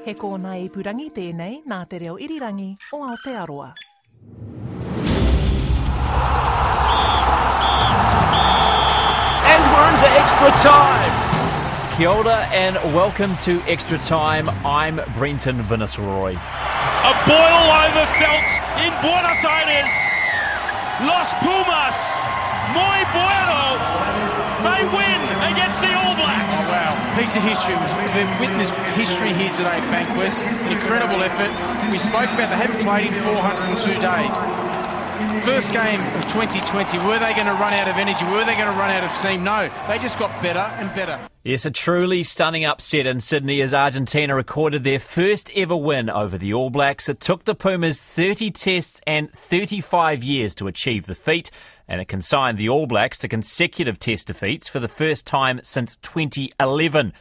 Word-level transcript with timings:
He 0.00 0.14
kōna 0.16 0.54
ipurangi 0.64 1.10
tēnei 1.12 1.58
nā 1.68 1.82
te 1.84 1.98
reo 2.00 2.14
irirangi 2.16 2.70
o 2.96 3.02
Aotearoa. 3.04 3.66
And 9.44 9.62
we're 9.68 9.88
into 9.92 10.08
extra 10.16 10.50
time. 10.64 11.12
Kia 11.98 12.08
ora 12.08 12.48
and 12.48 12.80
welcome 12.96 13.36
to 13.44 13.60
Extra 13.68 13.98
Time. 13.98 14.48
I'm 14.64 15.02
Brenton 15.18 15.60
Vannisselroy. 15.68 16.32
A 16.32 17.12
boil 17.28 17.66
over 17.84 18.06
felt 18.16 18.50
in 18.80 18.92
Buenos 19.04 19.44
Aires. 19.44 19.92
Los 21.04 21.28
Pumas, 21.44 21.96
muy 22.72 23.04
bueno. 23.12 23.76
They 24.64 24.82
win 24.96 25.20
against 25.52 25.82
the 25.82 25.99
piece 27.18 27.36
of 27.36 27.42
history. 27.42 27.74
We've 27.74 28.40
witnessed 28.40 28.74
history 28.94 29.32
here 29.32 29.52
today, 29.52 29.78
at 29.78 29.86
Bankwest. 29.90 30.44
An 30.44 30.72
incredible 30.72 31.22
effort. 31.22 31.50
We 31.90 31.98
spoke 31.98 32.30
about 32.30 32.50
they 32.50 32.60
haven't 32.60 32.82
played 32.82 33.06
in 33.06 33.14
402 33.22 34.00
days. 34.00 34.36
First 35.44 35.72
game 35.72 36.00
of 36.16 36.26
2020, 36.26 36.98
were 36.98 37.18
they 37.18 37.34
going 37.34 37.46
to 37.46 37.52
run 37.52 37.74
out 37.74 37.88
of 37.88 37.96
energy? 37.96 38.24
Were 38.24 38.44
they 38.44 38.54
going 38.54 38.72
to 38.72 38.78
run 38.78 38.90
out 38.90 39.04
of 39.04 39.10
steam? 39.10 39.44
No, 39.44 39.70
they 39.86 39.98
just 39.98 40.18
got 40.18 40.30
better 40.42 40.60
and 40.80 40.94
better. 40.94 41.18
Yes, 41.42 41.64
a 41.64 41.70
truly 41.70 42.22
stunning 42.22 42.64
upset 42.64 43.06
in 43.06 43.20
Sydney 43.20 43.60
as 43.60 43.74
Argentina 43.74 44.34
recorded 44.34 44.84
their 44.84 44.98
first 44.98 45.50
ever 45.54 45.76
win 45.76 46.08
over 46.08 46.38
the 46.38 46.54
All 46.54 46.70
Blacks. 46.70 47.08
It 47.08 47.20
took 47.20 47.44
the 47.44 47.54
Pumas 47.54 48.02
30 48.02 48.50
tests 48.50 49.00
and 49.06 49.30
35 49.32 50.22
years 50.22 50.54
to 50.56 50.66
achieve 50.66 51.06
the 51.06 51.14
feat, 51.14 51.50
and 51.90 52.00
it 52.00 52.06
consigned 52.06 52.56
the 52.56 52.68
All 52.68 52.86
Blacks 52.86 53.18
to 53.18 53.28
consecutive 53.28 53.98
test 53.98 54.28
defeats 54.28 54.68
for 54.68 54.78
the 54.78 54.88
first 54.88 55.26
time 55.26 55.60
since 55.64 55.96
2011. 55.96 57.12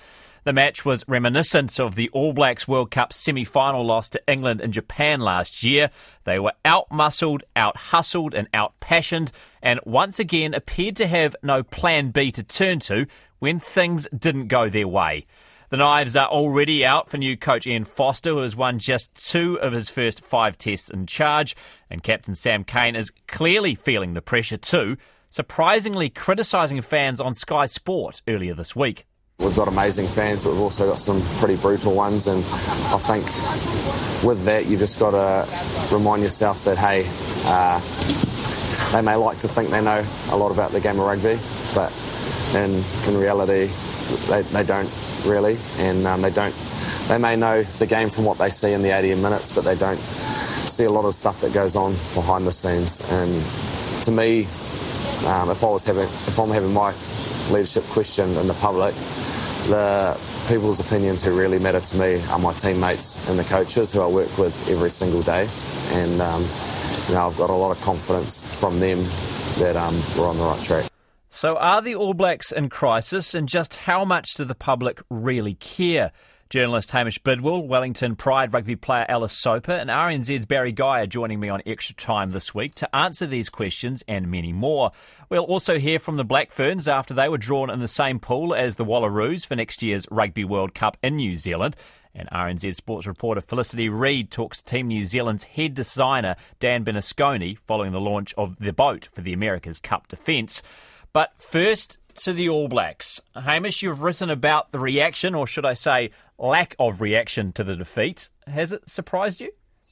The 0.43 0.53
match 0.53 0.85
was 0.85 1.03
reminiscent 1.07 1.79
of 1.79 1.95
the 1.95 2.07
All 2.09 2.33
Blacks 2.33 2.67
World 2.67 2.91
Cup 2.91 3.11
semi 3.11 3.43
final 3.43 3.83
loss 3.83 4.09
to 4.11 4.21
England 4.27 4.61
and 4.61 4.71
Japan 4.71 5.21
last 5.21 5.63
year. 5.63 5.89
They 6.23 6.39
were 6.39 6.53
out 6.63 6.89
muscled, 6.91 7.43
out 7.55 7.77
hustled, 7.77 8.35
and 8.35 8.47
out 8.53 8.79
passioned, 8.79 9.31
and 9.63 9.79
once 9.85 10.19
again 10.19 10.53
appeared 10.53 10.95
to 10.97 11.07
have 11.07 11.35
no 11.41 11.63
plan 11.63 12.11
B 12.11 12.31
to 12.31 12.43
turn 12.43 12.77
to 12.81 13.07
when 13.39 13.59
things 13.59 14.07
didn't 14.15 14.47
go 14.47 14.69
their 14.69 14.87
way. 14.87 15.25
The 15.69 15.77
knives 15.77 16.15
are 16.15 16.27
already 16.27 16.83
out 16.83 17.11
for 17.11 17.17
new 17.17 17.37
coach 17.37 17.67
Ian 17.67 17.85
Foster, 17.85 18.31
who 18.31 18.39
has 18.39 18.55
won 18.55 18.79
just 18.79 19.13
two 19.29 19.59
of 19.59 19.71
his 19.71 19.87
first 19.87 20.19
five 20.19 20.57
tests 20.57 20.89
in 20.89 21.05
charge, 21.05 21.55
and 21.91 22.01
Captain 22.01 22.33
Sam 22.33 22.63
Cane 22.63 22.95
is 22.95 23.11
clearly 23.27 23.75
feeling 23.75 24.15
the 24.15 24.21
pressure 24.21 24.57
too, 24.57 24.97
surprisingly 25.29 26.09
criticising 26.09 26.81
fans 26.81 27.21
on 27.21 27.35
Sky 27.35 27.67
Sport 27.67 28.23
earlier 28.27 28.55
this 28.55 28.75
week. 28.75 29.05
We've 29.37 29.55
got 29.55 29.67
amazing 29.67 30.07
fans, 30.07 30.43
but 30.43 30.53
we've 30.53 30.61
also 30.61 30.89
got 30.89 30.99
some 30.99 31.21
pretty 31.37 31.55
brutal 31.55 31.93
ones. 31.93 32.25
And 32.25 32.43
I 32.45 32.97
think 32.97 33.25
with 34.23 34.43
that, 34.45 34.65
you've 34.65 34.79
just 34.79 34.97
got 34.97 35.11
to 35.11 35.47
remind 35.93 36.23
yourself 36.23 36.65
that, 36.65 36.79
hey, 36.79 37.08
uh, 37.45 37.79
they 38.91 39.03
may 39.03 39.15
like 39.15 39.37
to 39.41 39.47
think 39.47 39.69
they 39.69 39.81
know 39.81 40.03
a 40.31 40.35
lot 40.35 40.52
about 40.52 40.71
the 40.71 40.79
game 40.79 40.99
of 40.99 41.05
rugby, 41.05 41.39
but 41.75 41.93
in, 42.55 42.83
in 43.08 43.19
reality, 43.19 43.71
they, 44.27 44.42
they 44.43 44.64
don't 44.64 44.92
really. 45.25 45.58
And 45.77 46.05
um, 46.05 46.21
they 46.21 46.31
don't. 46.31 46.55
They 47.08 47.17
may 47.17 47.36
know 47.36 47.64
the 47.64 47.87
game 47.87 48.09
from 48.09 48.25
what 48.25 48.37
they 48.37 48.49
see 48.49 48.73
in 48.73 48.81
the 48.81 48.92
80 48.92 49.15
minutes, 49.15 49.52
but 49.52 49.64
they 49.64 49.75
don't 49.75 49.99
see 50.70 50.83
a 50.83 50.92
lot 50.92 51.05
of 51.05 51.14
stuff 51.14 51.42
that 51.42 51.53
goes 51.53 51.75
on 51.75 51.93
behind 52.14 52.45
the 52.45 52.52
scenes. 52.52 53.02
And 53.09 53.43
to 54.03 54.11
me, 54.11 54.45
um, 55.25 55.49
if 55.49 55.64
I 55.64 55.67
was 55.67 55.86
having, 55.86 56.03
if 56.03 56.39
I'm 56.39 56.52
having 56.52 56.73
my 56.73 56.93
leadership 57.49 57.83
questioned 57.86 58.37
in 58.37 58.47
the 58.47 58.53
public, 58.55 58.93
the 59.67 60.20
people's 60.47 60.80
opinions 60.80 61.23
who 61.23 61.37
really 61.37 61.59
matter 61.59 61.80
to 61.80 61.97
me 61.97 62.21
are 62.30 62.39
my 62.39 62.53
teammates 62.53 63.17
and 63.27 63.37
the 63.37 63.43
coaches 63.43 63.91
who 63.91 64.02
I 64.02 64.08
work 64.08 64.36
with 64.37 64.70
every 64.70 64.91
single 64.91 65.21
day. 65.21 65.49
And, 65.91 66.21
um, 66.21 66.47
you 67.08 67.15
know, 67.15 67.27
I've 67.27 67.37
got 67.37 67.49
a 67.49 67.53
lot 67.53 67.71
of 67.71 67.81
confidence 67.81 68.45
from 68.59 68.80
them 68.80 69.03
that 69.58 69.76
um, 69.76 70.02
we're 70.17 70.27
on 70.27 70.37
the 70.37 70.43
right 70.43 70.64
track. 70.64 70.89
So, 71.31 71.57
are 71.57 71.79
the 71.79 71.93
All 71.93 72.15
Blacks 72.15 72.51
in 72.51 72.69
crisis, 72.69 73.35
and 73.35 73.47
just 73.47 73.75
how 73.75 74.03
much 74.03 74.33
do 74.33 74.45
the 74.45 74.55
public 74.55 74.99
really 75.11 75.53
care? 75.53 76.11
Journalist 76.49 76.89
Hamish 76.89 77.19
Bidwell, 77.19 77.67
Wellington 77.67 78.15
Pride 78.15 78.51
rugby 78.51 78.75
player 78.75 79.05
Alice 79.07 79.33
Soper, 79.37 79.73
and 79.73 79.91
RNZ's 79.91 80.47
Barry 80.47 80.71
Guy 80.71 81.01
are 81.01 81.05
joining 81.05 81.39
me 81.39 81.47
on 81.47 81.61
Extra 81.67 81.95
Time 81.95 82.31
this 82.31 82.55
week 82.55 82.73
to 82.75 82.95
answer 82.95 83.27
these 83.27 83.47
questions 83.47 84.03
and 84.07 84.31
many 84.31 84.51
more. 84.51 84.91
We'll 85.29 85.43
also 85.43 85.77
hear 85.77 85.99
from 85.99 86.15
the 86.15 86.23
Black 86.23 86.51
Ferns 86.51 86.87
after 86.87 87.13
they 87.13 87.29
were 87.29 87.37
drawn 87.37 87.69
in 87.69 87.79
the 87.79 87.87
same 87.87 88.19
pool 88.19 88.55
as 88.55 88.77
the 88.77 88.85
Wallaroos 88.85 89.45
for 89.45 89.55
next 89.55 89.83
year's 89.83 90.07
Rugby 90.09 90.43
World 90.43 90.73
Cup 90.73 90.97
in 91.03 91.17
New 91.17 91.35
Zealand. 91.35 91.75
And 92.15 92.27
RNZ 92.31 92.73
sports 92.73 93.05
reporter 93.05 93.41
Felicity 93.41 93.87
Reid 93.87 94.31
talks 94.31 94.63
to 94.63 94.65
Team 94.65 94.87
New 94.87 95.05
Zealand's 95.05 95.43
head 95.43 95.75
designer 95.75 96.35
Dan 96.59 96.83
Bernasconi 96.83 97.55
following 97.59 97.91
the 97.91 98.01
launch 98.01 98.33
of 98.35 98.57
the 98.57 98.73
boat 98.73 99.09
for 99.13 99.21
the 99.21 99.33
America's 99.33 99.79
Cup 99.79 100.07
defence. 100.07 100.63
But 101.14 101.31
first, 101.37 101.97
to 102.15 102.33
the 102.33 102.49
All 102.49 102.67
Blacks. 102.67 103.21
Hamish, 103.36 103.81
you've 103.81 104.02
written 104.02 104.30
about 104.30 104.71
the 104.71 104.80
reaction, 104.80 105.33
or 105.36 105.47
should 105.47 105.65
I 105.65 105.73
say, 105.73 106.11
lack 106.37 106.75
of 106.77 107.02
reaction 107.02 107.53
to 107.53 107.64
the 107.64 107.75
defeat. 107.75 108.30
Has 108.45 108.73
it 108.73 108.89
surprised 108.89 109.42
you? 109.42 109.52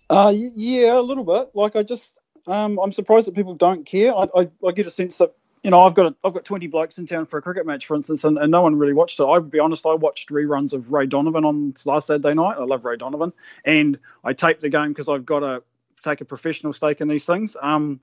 Uh, 0.09 0.33
yeah, 0.35 0.99
a 0.99 1.01
little 1.01 1.23
bit. 1.23 1.51
Like 1.53 1.75
I 1.75 1.83
just, 1.83 2.17
um, 2.45 2.79
I'm 2.79 2.91
surprised 2.91 3.27
that 3.27 3.35
people 3.35 3.55
don't 3.55 3.85
care. 3.85 4.15
I, 4.15 4.27
I, 4.35 4.49
I 4.65 4.71
get 4.73 4.87
a 4.87 4.89
sense 4.89 5.19
that 5.19 5.33
you 5.63 5.71
know 5.71 5.81
I've 5.81 5.93
got 5.93 6.13
a, 6.13 6.15
I've 6.23 6.33
got 6.33 6.45
20 6.45 6.67
blokes 6.67 6.97
in 6.97 7.05
town 7.05 7.25
for 7.27 7.37
a 7.37 7.41
cricket 7.41 7.65
match, 7.65 7.85
for 7.85 7.95
instance, 7.95 8.23
and, 8.23 8.37
and 8.37 8.51
no 8.51 8.61
one 8.61 8.75
really 8.75 8.93
watched 8.93 9.19
it. 9.19 9.23
I 9.23 9.37
would 9.37 9.51
be 9.51 9.59
honest, 9.59 9.85
I 9.85 9.93
watched 9.93 10.29
reruns 10.29 10.73
of 10.73 10.91
Ray 10.91 11.07
Donovan 11.07 11.45
on 11.45 11.73
last 11.85 12.07
Saturday 12.07 12.33
night. 12.33 12.57
I 12.57 12.63
love 12.63 12.85
Ray 12.85 12.97
Donovan, 12.97 13.33
and 13.63 13.99
I 14.23 14.33
taped 14.33 14.61
the 14.61 14.69
game 14.69 14.89
because 14.89 15.09
I've 15.09 15.25
got 15.25 15.39
to 15.39 15.63
take 16.03 16.21
a 16.21 16.25
professional 16.25 16.73
stake 16.73 17.01
in 17.01 17.07
these 17.07 17.25
things. 17.25 17.55
Um, 17.61 17.99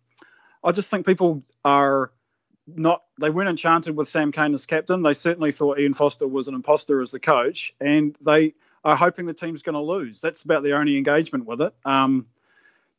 I 0.62 0.72
just 0.72 0.90
think 0.90 1.06
people 1.06 1.42
are 1.64 2.10
not 2.66 3.02
they 3.20 3.30
weren't 3.30 3.50
enchanted 3.50 3.96
with 3.96 4.08
Sam 4.08 4.32
Cane 4.32 4.54
as 4.54 4.66
captain. 4.66 5.02
They 5.02 5.14
certainly 5.14 5.52
thought 5.52 5.78
Ian 5.78 5.94
Foster 5.94 6.26
was 6.26 6.48
an 6.48 6.54
imposter 6.54 7.00
as 7.00 7.10
the 7.10 7.20
coach, 7.20 7.74
and 7.80 8.16
they 8.24 8.54
are 8.84 8.96
hoping 8.96 9.26
the 9.26 9.34
team's 9.34 9.62
going 9.62 9.74
to 9.74 9.80
lose. 9.80 10.20
That's 10.20 10.42
about 10.42 10.62
their 10.62 10.76
only 10.76 10.96
engagement 10.96 11.46
with 11.46 11.62
it. 11.62 11.74
Um, 11.84 12.26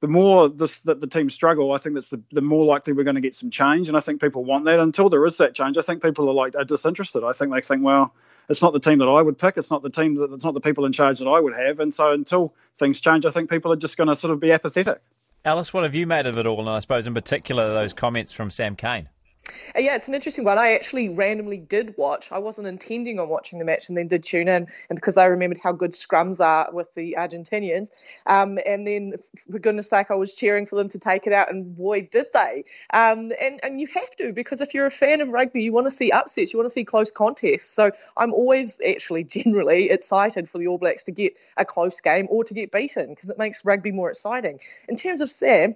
the 0.02 0.08
more 0.08 0.50
this, 0.50 0.82
that 0.82 1.00
the 1.00 1.08
team 1.08 1.30
struggle, 1.30 1.72
I 1.72 1.78
think 1.78 1.96
that's 1.96 2.10
the, 2.10 2.22
the 2.32 2.42
more 2.42 2.66
likely 2.66 2.94
we're 2.94 3.06
going 3.06 3.16
to 3.16 3.22
get 3.22 3.34
some 3.34 3.50
change, 3.50 3.88
and 3.88 3.98
I 3.98 4.02
think 4.02 4.22
people 4.22 4.44
want 4.44 4.66
that. 4.66 4.80
Until 4.80 5.10
there 5.10 5.26
is 5.26 5.38
that 5.38 5.56
change, 5.56 5.78
I 5.78 5.82
think 5.82 6.04
people 6.04 6.30
are 6.30 6.34
like 6.34 6.56
are 6.56 6.64
disinterested. 6.64 7.24
I 7.24 7.32
think 7.32 7.54
they 7.54 7.62
think, 7.62 7.84
well, 7.84 8.14
it's 8.50 8.62
not 8.62 8.74
the 8.74 8.80
team 8.80 9.00
that 9.00 9.08
I 9.08 9.22
would 9.22 9.38
pick. 9.38 9.58
It's 9.58 9.72
not 9.72 9.82
the 9.82 9.90
team 9.90 10.16
that 10.16 10.32
it's 10.34 10.46
not 10.46 10.54
the 10.54 10.62
people 10.62 10.86
in 10.86 10.92
charge 10.92 11.20
that 11.20 11.28
I 11.28 11.40
would 11.40 11.56
have. 11.56 11.80
And 11.80 11.94
so 11.94 12.12
until 12.12 12.54
things 12.78 13.02
change, 13.02 13.26
I 13.26 13.32
think 13.32 13.50
people 13.50 13.72
are 13.72 13.78
just 13.78 13.98
going 13.98 14.08
to 14.08 14.16
sort 14.16 14.32
of 14.32 14.40
be 14.40 14.52
apathetic. 14.52 15.02
Alice, 15.44 15.74
what 15.74 15.84
have 15.84 15.96
you 15.96 16.08
made 16.08 16.26
of 16.26 16.38
it 16.38 16.46
all? 16.46 16.60
And 16.60 16.70
I 16.70 16.80
suppose 16.80 17.08
in 17.08 17.14
particular 17.14 17.74
those 17.74 17.94
comments 17.94 18.32
from 18.32 18.52
Sam 18.52 18.76
Cane. 18.76 19.10
Uh, 19.76 19.80
yeah, 19.80 19.96
it's 19.96 20.08
an 20.08 20.16
interesting 20.16 20.44
one. 20.44 20.58
I 20.58 20.74
actually 20.74 21.10
randomly 21.10 21.58
did 21.58 21.96
watch. 21.98 22.32
I 22.32 22.40
wasn't 22.40 22.68
intending 22.68 23.20
on 23.20 23.30
watching 23.30 23.60
the 23.60 23.66
match, 23.66 23.90
and 23.90 23.98
then 23.98 24.08
did 24.08 24.24
tune 24.24 24.48
in, 24.48 24.68
and 24.90 24.96
because 24.96 25.18
I 25.18 25.26
remembered 25.26 25.60
how 25.62 25.72
good 25.72 25.92
scrums 25.92 26.40
are 26.40 26.72
with 26.72 26.94
the 26.94 27.16
Argentinians, 27.18 27.90
um, 28.26 28.58
and 28.66 28.86
then 28.86 29.14
for 29.52 29.60
goodness 29.60 29.90
sake, 29.90 30.12
I 30.12 30.16
was 30.16 30.34
cheering 30.34 30.66
for 30.66 30.76
them 30.76 30.90
to 30.90 31.00
take 31.00 31.28
it 31.28 31.34
out, 31.34 31.52
and 31.52 31.76
boy, 31.76 32.02
did 32.02 32.28
they! 32.34 32.66
Um, 32.94 33.32
and 33.40 33.60
and 33.64 33.80
you 33.80 33.88
have 33.88 34.16
to 34.18 34.34
because 34.34 34.62
if 34.62 34.74
you're 34.74 34.86
a 34.86 34.92
fan 34.92 35.22
of 35.22 35.30
rugby, 35.30 35.64
you 35.64 35.74
want 35.74 35.88
to 35.88 35.92
see 35.92 36.12
upsets, 36.12 36.54
you 36.54 36.60
want 36.60 36.70
to 36.70 36.74
see 36.74 36.86
close 36.86 37.12
contests. 37.12 37.70
So 37.70 37.92
I'm 38.16 38.34
always 38.34 38.80
actually 38.86 39.24
generally 39.36 39.90
excited 39.90 40.50
for 40.50 40.58
the 40.58 40.68
All 40.68 40.78
Blacks 40.78 41.06
to 41.06 41.12
get 41.12 41.34
a 41.58 41.66
close 41.66 42.02
game 42.02 42.28
or 42.30 42.44
to 42.46 42.54
get 42.54 42.72
beaten 42.72 43.10
because 43.10 43.30
it 43.30 43.38
makes 43.38 43.66
rugby 43.66 43.92
more 43.92 44.10
exciting. 44.10 44.60
In 44.88 44.96
terms 44.96 45.22
of 45.22 45.30
Sam 45.32 45.76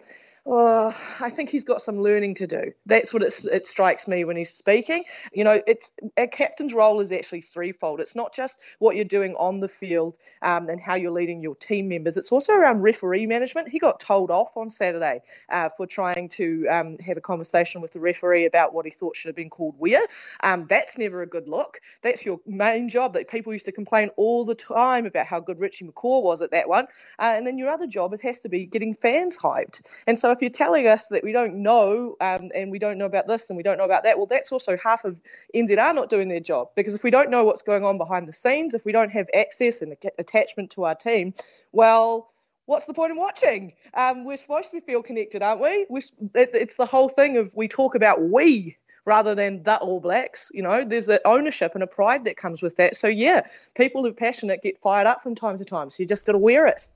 Oh, 0.52 0.98
I 1.20 1.30
think 1.30 1.52
he's 1.52 1.64
got 1.64 1.80
some 1.80 2.02
learning 2.02 2.34
to 2.36 2.48
do. 2.48 2.74
That's 2.88 3.14
what 3.14 3.22
it 3.22 3.68
strikes 3.68 4.08
me 4.08 4.24
when 4.24 4.36
he's 4.36 4.50
speaking. 4.50 5.04
You 5.32 5.44
know, 5.44 5.62
it's 5.68 5.92
a 6.18 6.26
captain's 6.26 6.74
role 6.74 7.02
is 7.02 7.12
actually 7.12 7.42
threefold. 7.42 8.00
It's 8.00 8.16
not 8.16 8.34
just 8.34 8.60
what 8.80 8.96
you're 8.96 9.06
doing 9.06 9.36
on 9.36 9.60
the 9.60 9.68
field 9.68 10.16
um, 10.42 10.68
and 10.70 10.82
how 10.82 10.96
you're 10.96 11.12
leading 11.12 11.44
your 11.44 11.54
team 11.54 11.88
members. 11.88 12.18
It's 12.18 12.32
also 12.32 12.54
around 12.54 12.82
referee 12.82 13.28
management. 13.28 13.70
He 13.70 13.78
got 13.78 14.00
told 14.00 14.32
off 14.32 14.58
on 14.58 14.72
Saturday 14.72 15.22
uh, 15.52 15.70
for 15.78 15.86
trying 15.86 16.30
to 16.30 16.68
um, 16.68 16.98
have 16.98 17.18
a 17.18 17.22
conversation 17.22 17.82
with 17.82 17.94
the 17.94 18.00
referee 18.00 18.48
about 18.48 18.74
what 18.74 18.86
he 18.86 18.92
thought 18.92 19.16
should 19.16 19.30
have 19.30 19.36
been 19.36 19.52
called 19.52 19.76
weir. 19.78 20.02
Um, 20.42 20.66
that's 20.68 20.98
never 20.98 21.22
a 21.22 21.28
good 21.28 21.48
look. 21.48 21.80
That's 22.02 22.26
your 22.26 22.40
main 22.48 22.90
job. 22.90 23.14
That 23.14 23.28
people 23.28 23.54
used 23.54 23.68
to 23.68 23.72
complain 23.72 24.10
all 24.16 24.46
the 24.46 24.56
time 24.56 25.06
about 25.06 25.28
how 25.28 25.42
good 25.42 25.60
Richie 25.60 25.86
McCaw 25.86 26.24
was 26.24 26.42
at 26.42 26.50
that 26.52 26.68
one, 26.68 26.86
uh, 27.20 27.36
and 27.38 27.46
then 27.46 27.60
your 27.60 27.70
other 27.70 27.86
job 27.86 28.16
is 28.16 28.22
has 28.22 28.40
to 28.40 28.50
be 28.50 28.66
getting 28.66 28.96
fans 28.96 29.38
hyped. 29.38 29.84
And 30.08 30.18
so 30.18 30.39
if 30.40 30.42
you're 30.42 30.50
telling 30.52 30.88
us 30.88 31.10
that 31.10 31.22
we 31.22 31.34
don't 31.34 31.56
know 31.56 32.16
um, 32.22 32.50
and 32.56 32.72
we 32.72 32.80
don't 32.80 32.98
know 32.98 33.06
about 33.06 33.28
this 33.28 33.50
and 33.50 33.58
we 33.58 33.64
don't 33.64 33.78
know 33.78 33.84
about 33.84 34.04
that, 34.04 34.18
well, 34.18 34.26
that's 34.26 34.54
also 34.54 34.78
half 34.78 35.04
of 35.04 35.18
NZR 35.54 35.94
not 35.94 36.10
doing 36.10 36.30
their 36.30 36.40
job. 36.40 36.70
Because 36.78 36.96
if 36.96 37.04
we 37.04 37.12
don't 37.12 37.30
know 37.30 37.44
what's 37.44 37.62
going 37.62 37.84
on 37.84 37.98
behind 37.98 38.26
the 38.26 38.32
scenes, 38.32 38.74
if 38.74 38.86
we 38.86 38.94
don't 38.94 39.10
have 39.10 39.28
access 39.36 39.82
and 39.82 39.98
attachment 40.18 40.72
to 40.72 40.86
our 40.86 40.96
team, 40.96 41.34
well, 41.74 42.32
what's 42.68 42.86
the 42.86 42.94
point 42.94 43.12
in 43.12 43.18
watching? 43.18 43.74
Um, 43.94 44.24
we're 44.24 44.38
supposed 44.38 44.72
to 44.72 44.80
feel 44.80 45.04
connected, 45.04 45.42
aren't 45.42 45.60
we? 45.60 45.86
we 45.90 46.02
it's 46.34 46.78
the 46.78 46.86
whole 46.86 47.10
thing 47.10 47.36
of 47.36 47.54
we 47.54 47.68
talk 47.68 47.96
about 47.96 48.22
we 48.22 48.78
rather 49.06 49.36
than 49.36 49.64
the 49.64 49.78
All 49.78 50.00
Blacks. 50.00 50.52
You 50.54 50.64
know, 50.64 50.86
there's 50.86 51.10
an 51.10 51.20
ownership 51.26 51.74
and 51.74 51.84
a 51.84 51.88
pride 51.88 52.26
that 52.26 52.38
comes 52.38 52.62
with 52.62 52.78
that. 52.78 52.96
So 52.96 53.08
yeah, 53.08 53.42
people 53.76 54.04
who 54.04 54.10
are 54.10 54.14
passionate 54.14 54.62
get 54.62 54.80
fired 54.82 55.08
up 55.08 55.22
from 55.22 55.36
time 55.36 55.58
to 55.58 55.66
time. 55.66 55.90
So 55.90 56.04
you 56.04 56.08
just 56.08 56.26
got 56.26 56.34
to 56.34 56.38
wear 56.38 56.68
it. 56.68 56.88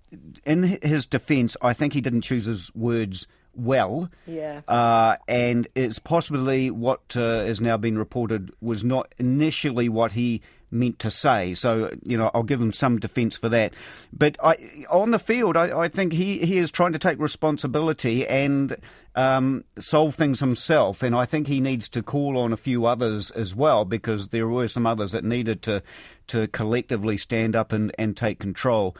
In 0.45 0.63
his 0.81 1.05
defence, 1.05 1.57
I 1.61 1.73
think 1.73 1.93
he 1.93 2.01
didn't 2.01 2.21
choose 2.21 2.45
his 2.45 2.73
words 2.75 3.27
well. 3.55 4.09
Yeah. 4.25 4.61
Uh, 4.67 5.17
and 5.27 5.67
it's 5.75 5.99
possibly 5.99 6.71
what 6.71 7.15
uh, 7.15 7.45
has 7.45 7.61
now 7.61 7.77
been 7.77 7.97
reported 7.97 8.51
was 8.61 8.83
not 8.83 9.13
initially 9.17 9.89
what 9.89 10.13
he 10.13 10.41
meant 10.73 10.99
to 10.99 11.11
say. 11.11 11.53
So, 11.53 11.91
you 12.03 12.17
know, 12.17 12.31
I'll 12.33 12.43
give 12.43 12.61
him 12.61 12.73
some 12.73 12.99
defence 12.99 13.37
for 13.37 13.49
that. 13.49 13.73
But 14.11 14.37
I, 14.43 14.85
on 14.89 15.11
the 15.11 15.19
field, 15.19 15.55
I, 15.55 15.77
I, 15.77 15.87
think 15.87 16.13
he, 16.13 16.39
he 16.39 16.57
is 16.57 16.71
trying 16.71 16.93
to 16.93 16.99
take 16.99 17.19
responsibility 17.19 18.27
and 18.27 18.75
um, 19.15 19.63
solve 19.79 20.15
things 20.15 20.39
himself. 20.39 21.03
And 21.03 21.15
I 21.15 21.25
think 21.25 21.47
he 21.47 21.61
needs 21.61 21.87
to 21.89 22.03
call 22.03 22.37
on 22.37 22.51
a 22.51 22.57
few 22.57 22.85
others 22.85 23.31
as 23.31 23.55
well 23.55 23.85
because 23.85 24.29
there 24.29 24.47
were 24.47 24.67
some 24.67 24.85
others 24.85 25.11
that 25.11 25.23
needed 25.23 25.61
to, 25.63 25.83
to 26.27 26.47
collectively 26.47 27.17
stand 27.17 27.55
up 27.55 27.71
and, 27.71 27.93
and 27.97 28.17
take 28.17 28.39
control. 28.39 28.95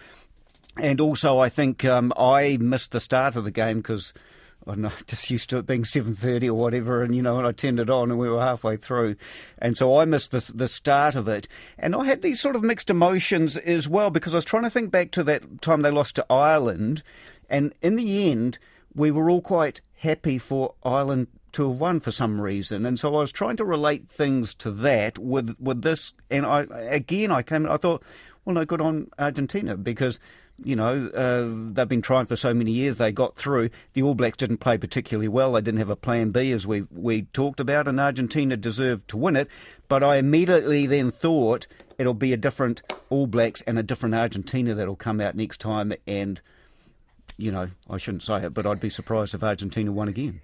And 0.78 1.00
also, 1.00 1.40
I 1.40 1.50
think 1.50 1.86
um, 1.86 2.12
I 2.18 2.58
missed 2.60 2.92
the 2.92 3.00
start 3.00 3.36
of 3.36 3.44
the 3.44 3.52
game 3.52 3.78
because 3.78 4.14
I'm 4.65 4.89
just 5.07 5.30
used 5.30 5.50
to 5.50 5.57
it 5.57 5.65
being 5.65 5.83
7.30 5.83 6.48
or 6.48 6.54
whatever, 6.54 7.04
and, 7.04 7.13
you 7.13 7.21
know, 7.21 7.38
and 7.38 7.48
I 7.48 7.51
turned 7.51 7.80
it 7.80 7.89
on 7.89 8.12
and 8.12 8.19
we 8.19 8.30
were 8.30 8.42
halfway 8.42 8.77
through. 8.77 9.15
And 9.57 9.77
so 9.77 9.98
I 9.98 10.06
missed 10.06 10.31
the, 10.31 10.51
the 10.54 10.68
start 10.68 11.15
of 11.15 11.27
it. 11.27 11.48
And 11.77 11.95
I 11.95 12.06
had 12.06 12.21
these 12.21 12.39
sort 12.39 12.56
of 12.56 12.63
mixed 12.63 12.89
emotions 12.89 13.57
as 13.57 13.88
well 13.89 14.10
because 14.10 14.33
I 14.33 14.38
was 14.38 14.45
trying 14.45 14.63
to 14.63 14.69
think 14.69 14.92
back 14.92 15.12
to 15.12 15.24
that 15.25 15.62
time 15.62 15.81
they 15.81 15.92
lost 15.92 16.15
to 16.15 16.25
Ireland. 16.30 17.04
And 17.50 17.74
in 17.81 17.95
the 17.95 18.31
end, 18.31 18.57
we 18.95 19.12
were 19.12 19.30
all 19.30 19.42
quite 19.42 19.81
happy 19.98 20.38
for 20.38 20.75
Ireland 20.83 21.27
to 21.54 21.69
have 21.69 21.80
won 21.80 22.00
for 22.00 22.12
some 22.12 22.39
reason. 22.42 22.86
And 22.86 23.00
so 23.00 23.16
I 23.16 23.19
was 23.19 23.31
trying 23.31 23.57
to 23.57 23.66
relate 23.66 24.09
things 24.09 24.56
to 24.56 24.71
that 24.71 25.19
with, 25.19 25.56
with 25.59 25.81
this. 25.81 26.13
And 26.30 26.45
I, 26.45 26.62
again, 26.71 27.31
I 27.31 27.42
came, 27.44 27.69
I 27.69 27.77
thought, 27.77 28.04
well, 28.45 28.56
no, 28.56 28.66
good 28.66 28.81
on 28.81 29.09
Argentina 29.18 29.77
because 29.77 30.19
you 30.64 30.76
know, 30.76 31.08
uh, 31.08 31.74
they've 31.74 31.88
been 31.88 32.02
trying 32.02 32.26
for 32.26 32.36
so 32.36 32.54
many 32.54 32.72
years. 32.72 32.98
They 32.98 33.12
got 33.12 33.36
through. 33.36 33.70
The 33.94 34.04
All 34.04 34.16
Blacks 34.16 34.38
didn't 34.38 34.58
play 34.58 34.78
particularly 34.78 35.28
well. 35.28 35.54
They 35.54 35.62
didn't 35.62 35.80
have 35.80 35.90
a 35.90 35.96
plan 35.96 36.32
B, 36.32 36.52
as 36.52 36.68
we 36.68 36.86
we 36.92 37.24
talked 37.34 37.60
about, 37.60 37.88
and 37.88 38.00
Argentina 38.00 38.56
deserved 38.56 39.08
to 39.10 39.18
win 39.18 39.36
it. 39.36 39.48
But 39.88 40.04
I 40.04 40.18
immediately 40.18 40.86
then 40.86 41.12
thought 41.12 41.68
it'll 41.98 42.14
be 42.14 42.34
a 42.34 42.38
different 42.38 42.82
All 43.10 43.28
Blacks 43.28 43.62
and 43.62 43.80
a 43.80 43.84
different 43.84 44.16
Argentina 44.16 44.76
that'll 44.76 44.96
come 44.96 45.20
out 45.20 45.36
next 45.36 45.60
time. 45.60 45.94
And 46.06 46.40
you 47.38 47.52
know, 47.52 47.70
I 47.90 47.98
shouldn't 47.98 48.24
say 48.24 48.44
it, 48.44 48.54
but 48.54 48.66
I'd 48.66 48.80
be 48.80 48.90
surprised 48.90 49.34
if 49.34 49.44
Argentina 49.44 49.92
won 49.92 50.08
again. 50.08 50.42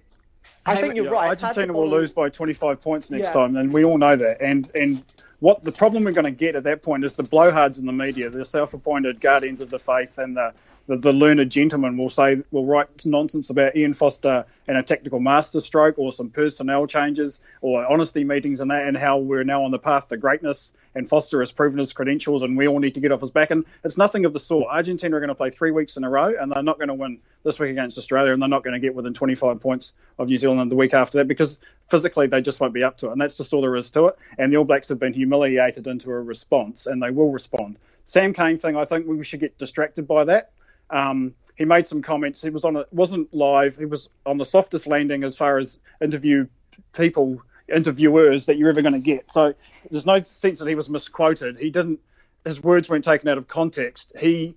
I 0.66 0.76
think 0.76 0.96
you're 0.96 1.10
right. 1.10 1.28
Argentina 1.28 1.72
will 1.72 1.88
lose 1.88 2.12
by 2.12 2.28
25 2.28 2.80
points 2.80 3.10
next 3.10 3.28
yeah. 3.28 3.32
time, 3.32 3.56
and 3.56 3.72
we 3.72 3.84
all 3.84 3.98
know 3.98 4.16
that. 4.16 4.40
And 4.40 4.70
and 4.74 5.04
what 5.40 5.64
the 5.64 5.72
problem 5.72 6.04
we're 6.04 6.12
going 6.12 6.24
to 6.26 6.30
get 6.30 6.54
at 6.54 6.64
that 6.64 6.82
point 6.82 7.04
is 7.04 7.16
the 7.16 7.24
blowhards 7.24 7.78
in 7.80 7.86
the 7.86 7.92
media, 7.92 8.30
the 8.30 8.44
self-appointed 8.44 9.20
guardians 9.20 9.60
of 9.60 9.70
the 9.70 9.78
faith, 9.78 10.18
and 10.18 10.36
the 10.36 10.52
the, 10.86 10.96
the 10.96 11.12
learned 11.12 11.50
gentleman 11.50 11.96
will 11.96 12.08
say 12.08 12.42
will 12.50 12.64
write 12.64 13.06
nonsense 13.06 13.50
about 13.50 13.76
Ian 13.76 13.94
Foster 13.94 14.46
and 14.66 14.76
a 14.76 14.82
technical 14.82 15.20
masterstroke 15.20 15.98
or 15.98 16.12
some 16.12 16.30
personnel 16.30 16.86
changes 16.86 17.40
or 17.60 17.86
honesty 17.86 18.24
meetings 18.24 18.60
and 18.60 18.70
that 18.70 18.86
and 18.86 18.96
how 18.96 19.18
we're 19.18 19.44
now 19.44 19.64
on 19.64 19.70
the 19.70 19.78
path 19.78 20.08
to 20.08 20.16
greatness 20.16 20.72
and 20.94 21.08
Foster 21.08 21.40
has 21.40 21.52
proven 21.52 21.78
his 21.78 21.92
credentials 21.92 22.42
and 22.42 22.56
we 22.56 22.66
all 22.66 22.78
need 22.80 22.94
to 22.94 23.00
get 23.00 23.12
off 23.12 23.20
his 23.20 23.30
back 23.30 23.50
and 23.50 23.64
it's 23.84 23.96
nothing 23.96 24.24
of 24.24 24.32
the 24.32 24.40
sort. 24.40 24.66
Argentina 24.70 25.16
are 25.16 25.20
going 25.20 25.28
to 25.28 25.34
play 25.34 25.50
three 25.50 25.70
weeks 25.70 25.96
in 25.96 26.04
a 26.04 26.10
row 26.10 26.34
and 26.38 26.50
they're 26.50 26.62
not 26.62 26.78
going 26.78 26.88
to 26.88 26.94
win 26.94 27.20
this 27.44 27.58
week 27.58 27.70
against 27.70 27.98
Australia 27.98 28.32
and 28.32 28.42
they're 28.42 28.48
not 28.48 28.64
going 28.64 28.74
to 28.74 28.80
get 28.80 28.94
within 28.94 29.14
25 29.14 29.60
points 29.60 29.92
of 30.18 30.28
New 30.28 30.38
Zealand 30.38 30.70
the 30.70 30.76
week 30.76 30.94
after 30.94 31.18
that 31.18 31.28
because 31.28 31.58
physically 31.88 32.26
they 32.26 32.40
just 32.40 32.60
won't 32.60 32.74
be 32.74 32.82
up 32.82 32.98
to 32.98 33.08
it 33.08 33.12
and 33.12 33.20
that's 33.20 33.36
just 33.36 33.52
all 33.52 33.62
there 33.62 33.76
is 33.76 33.90
to 33.90 34.06
it 34.06 34.18
and 34.38 34.52
the 34.52 34.56
All 34.56 34.64
Blacks 34.64 34.88
have 34.88 34.98
been 34.98 35.12
humiliated 35.12 35.86
into 35.86 36.10
a 36.10 36.20
response 36.20 36.86
and 36.86 37.02
they 37.02 37.10
will 37.10 37.30
respond. 37.30 37.76
Sam 38.04 38.34
Cane 38.34 38.56
thing, 38.56 38.76
I 38.76 38.84
think 38.84 39.06
we 39.06 39.22
should 39.22 39.40
get 39.40 39.56
distracted 39.56 40.08
by 40.08 40.24
that. 40.24 40.50
Um, 40.90 41.34
he 41.56 41.64
made 41.64 41.86
some 41.86 42.02
comments. 42.02 42.42
He 42.42 42.50
was 42.50 42.64
on 42.64 42.76
it 42.76 42.88
wasn't 42.90 43.32
live. 43.34 43.76
He 43.76 43.84
was 43.84 44.08
on 44.24 44.38
the 44.38 44.44
softest 44.44 44.86
landing 44.86 45.24
as 45.24 45.36
far 45.36 45.58
as 45.58 45.78
interview 46.00 46.46
people, 46.92 47.42
interviewers 47.68 48.46
that 48.46 48.56
you're 48.56 48.70
ever 48.70 48.82
going 48.82 48.94
to 48.94 49.00
get. 49.00 49.30
So 49.30 49.54
there's 49.90 50.06
no 50.06 50.22
sense 50.22 50.60
that 50.60 50.68
he 50.68 50.74
was 50.74 50.88
misquoted. 50.88 51.58
He 51.58 51.70
didn't. 51.70 52.00
His 52.44 52.62
words 52.62 52.88
weren't 52.88 53.04
taken 53.04 53.28
out 53.28 53.36
of 53.36 53.46
context. 53.46 54.12
He 54.18 54.56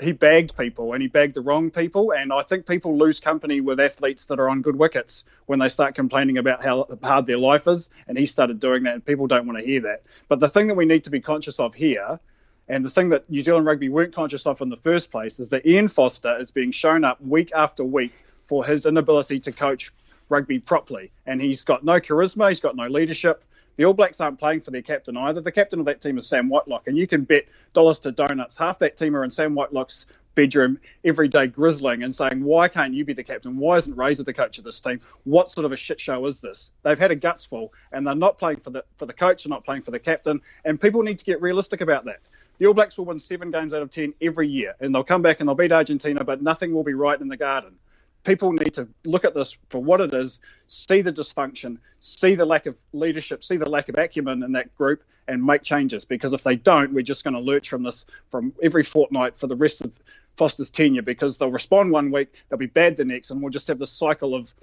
he 0.00 0.12
bagged 0.12 0.56
people 0.56 0.92
and 0.92 1.00
he 1.00 1.08
bagged 1.08 1.34
the 1.34 1.40
wrong 1.40 1.70
people. 1.70 2.12
And 2.12 2.32
I 2.32 2.42
think 2.42 2.66
people 2.66 2.98
lose 2.98 3.20
company 3.20 3.60
with 3.60 3.80
athletes 3.80 4.26
that 4.26 4.40
are 4.40 4.48
on 4.48 4.62
good 4.62 4.76
wickets 4.76 5.24
when 5.46 5.58
they 5.58 5.68
start 5.68 5.94
complaining 5.94 6.38
about 6.38 6.62
how 6.62 6.86
hard 7.02 7.26
their 7.26 7.38
life 7.38 7.66
is. 7.68 7.88
And 8.06 8.18
he 8.18 8.26
started 8.26 8.60
doing 8.60 8.84
that, 8.84 8.94
and 8.94 9.04
people 9.04 9.26
don't 9.26 9.46
want 9.46 9.58
to 9.58 9.64
hear 9.64 9.82
that. 9.82 10.02
But 10.28 10.40
the 10.40 10.48
thing 10.48 10.68
that 10.68 10.74
we 10.74 10.86
need 10.86 11.04
to 11.04 11.10
be 11.10 11.20
conscious 11.20 11.60
of 11.60 11.74
here 11.74 12.20
and 12.68 12.84
the 12.84 12.90
thing 12.90 13.10
that 13.10 13.28
New 13.28 13.42
Zealand 13.42 13.66
Rugby 13.66 13.88
weren't 13.88 14.14
conscious 14.14 14.46
of 14.46 14.60
in 14.60 14.68
the 14.68 14.76
first 14.76 15.10
place 15.10 15.40
is 15.40 15.50
that 15.50 15.66
Ian 15.66 15.88
Foster 15.88 16.38
is 16.40 16.50
being 16.50 16.70
shown 16.70 17.04
up 17.04 17.20
week 17.20 17.50
after 17.54 17.84
week 17.84 18.12
for 18.46 18.64
his 18.64 18.86
inability 18.86 19.40
to 19.40 19.52
coach 19.52 19.92
rugby 20.28 20.58
properly. 20.58 21.12
And 21.26 21.40
he's 21.40 21.64
got 21.64 21.84
no 21.84 22.00
charisma, 22.00 22.48
he's 22.48 22.60
got 22.60 22.76
no 22.76 22.86
leadership. 22.86 23.44
The 23.76 23.86
All 23.86 23.94
Blacks 23.94 24.20
aren't 24.20 24.38
playing 24.38 24.60
for 24.60 24.70
their 24.70 24.82
captain 24.82 25.16
either. 25.16 25.40
The 25.40 25.52
captain 25.52 25.80
of 25.80 25.86
that 25.86 26.02
team 26.02 26.18
is 26.18 26.26
Sam 26.26 26.50
Whitelock, 26.50 26.88
and 26.88 26.96
you 26.96 27.06
can 27.06 27.24
bet 27.24 27.46
dollars 27.72 28.00
to 28.00 28.12
donuts. 28.12 28.56
Half 28.56 28.80
that 28.80 28.98
team 28.98 29.16
are 29.16 29.24
in 29.24 29.30
Sam 29.30 29.54
Whitelock's 29.54 30.04
bedroom 30.34 30.78
every 31.04 31.28
day 31.28 31.46
grizzling 31.46 32.02
and 32.02 32.14
saying, 32.14 32.44
Why 32.44 32.68
can't 32.68 32.94
you 32.94 33.04
be 33.04 33.12
the 33.14 33.24
captain? 33.24 33.56
Why 33.56 33.78
isn't 33.78 33.96
Razor 33.96 34.24
the 34.24 34.34
coach 34.34 34.58
of 34.58 34.64
this 34.64 34.80
team? 34.80 35.00
What 35.24 35.50
sort 35.50 35.64
of 35.64 35.72
a 35.72 35.76
shit 35.76 36.00
show 36.00 36.24
is 36.26 36.40
this? 36.40 36.70
They've 36.82 36.98
had 36.98 37.10
a 37.10 37.16
guts 37.16 37.44
full 37.44 37.72
and 37.90 38.06
they're 38.06 38.14
not 38.14 38.38
playing 38.38 38.60
for 38.60 38.70
the 38.70 38.84
for 38.98 39.06
the 39.06 39.12
coach, 39.12 39.44
they're 39.44 39.50
not 39.50 39.64
playing 39.64 39.82
for 39.82 39.90
the 39.90 39.98
captain, 39.98 40.42
and 40.64 40.80
people 40.80 41.02
need 41.02 41.18
to 41.18 41.24
get 41.24 41.40
realistic 41.40 41.80
about 41.80 42.06
that 42.06 42.20
the 42.62 42.68
All 42.68 42.74
Blacks 42.74 42.96
will 42.96 43.06
win 43.06 43.18
seven 43.18 43.50
games 43.50 43.74
out 43.74 43.82
of 43.82 43.90
ten 43.90 44.14
every 44.22 44.46
year, 44.46 44.76
and 44.78 44.94
they'll 44.94 45.02
come 45.02 45.20
back 45.20 45.40
and 45.40 45.48
they'll 45.48 45.56
beat 45.56 45.72
Argentina, 45.72 46.22
but 46.22 46.42
nothing 46.42 46.72
will 46.72 46.84
be 46.84 46.94
right 46.94 47.20
in 47.20 47.26
the 47.26 47.36
garden. 47.36 47.74
People 48.22 48.52
need 48.52 48.74
to 48.74 48.86
look 49.04 49.24
at 49.24 49.34
this 49.34 49.56
for 49.68 49.82
what 49.82 50.00
it 50.00 50.14
is, 50.14 50.38
see 50.68 51.02
the 51.02 51.12
dysfunction, 51.12 51.78
see 51.98 52.36
the 52.36 52.46
lack 52.46 52.66
of 52.66 52.76
leadership, 52.92 53.42
see 53.42 53.56
the 53.56 53.68
lack 53.68 53.88
of 53.88 53.98
acumen 53.98 54.44
in 54.44 54.52
that 54.52 54.76
group, 54.76 55.02
and 55.26 55.44
make 55.44 55.64
changes. 55.64 56.04
Because 56.04 56.34
if 56.34 56.44
they 56.44 56.54
don't, 56.54 56.92
we're 56.92 57.02
just 57.02 57.24
going 57.24 57.34
to 57.34 57.40
lurch 57.40 57.68
from 57.68 57.82
this 57.82 58.04
from 58.30 58.52
every 58.62 58.84
fortnight 58.84 59.34
for 59.34 59.48
the 59.48 59.56
rest 59.56 59.80
of 59.80 59.90
Foster's 60.36 60.70
tenure. 60.70 61.02
Because 61.02 61.38
they'll 61.38 61.50
respond 61.50 61.90
one 61.90 62.12
week, 62.12 62.32
they'll 62.48 62.60
be 62.60 62.66
bad 62.66 62.96
the 62.96 63.04
next, 63.04 63.32
and 63.32 63.42
we'll 63.42 63.50
just 63.50 63.66
have 63.66 63.80
this 63.80 63.90
cycle 63.90 64.36
of 64.36 64.54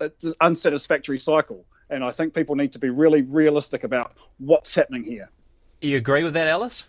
uh, 0.00 0.08
unsatisfactory 0.40 1.18
cycle. 1.18 1.64
And 1.90 2.04
I 2.04 2.12
think 2.12 2.32
people 2.32 2.54
need 2.54 2.74
to 2.74 2.78
be 2.78 2.90
really 2.90 3.22
realistic 3.22 3.82
about 3.82 4.12
what's 4.38 4.72
happening 4.72 5.02
here. 5.02 5.30
You 5.80 5.96
agree 5.96 6.22
with 6.22 6.34
that, 6.34 6.46
Alice? 6.46 6.86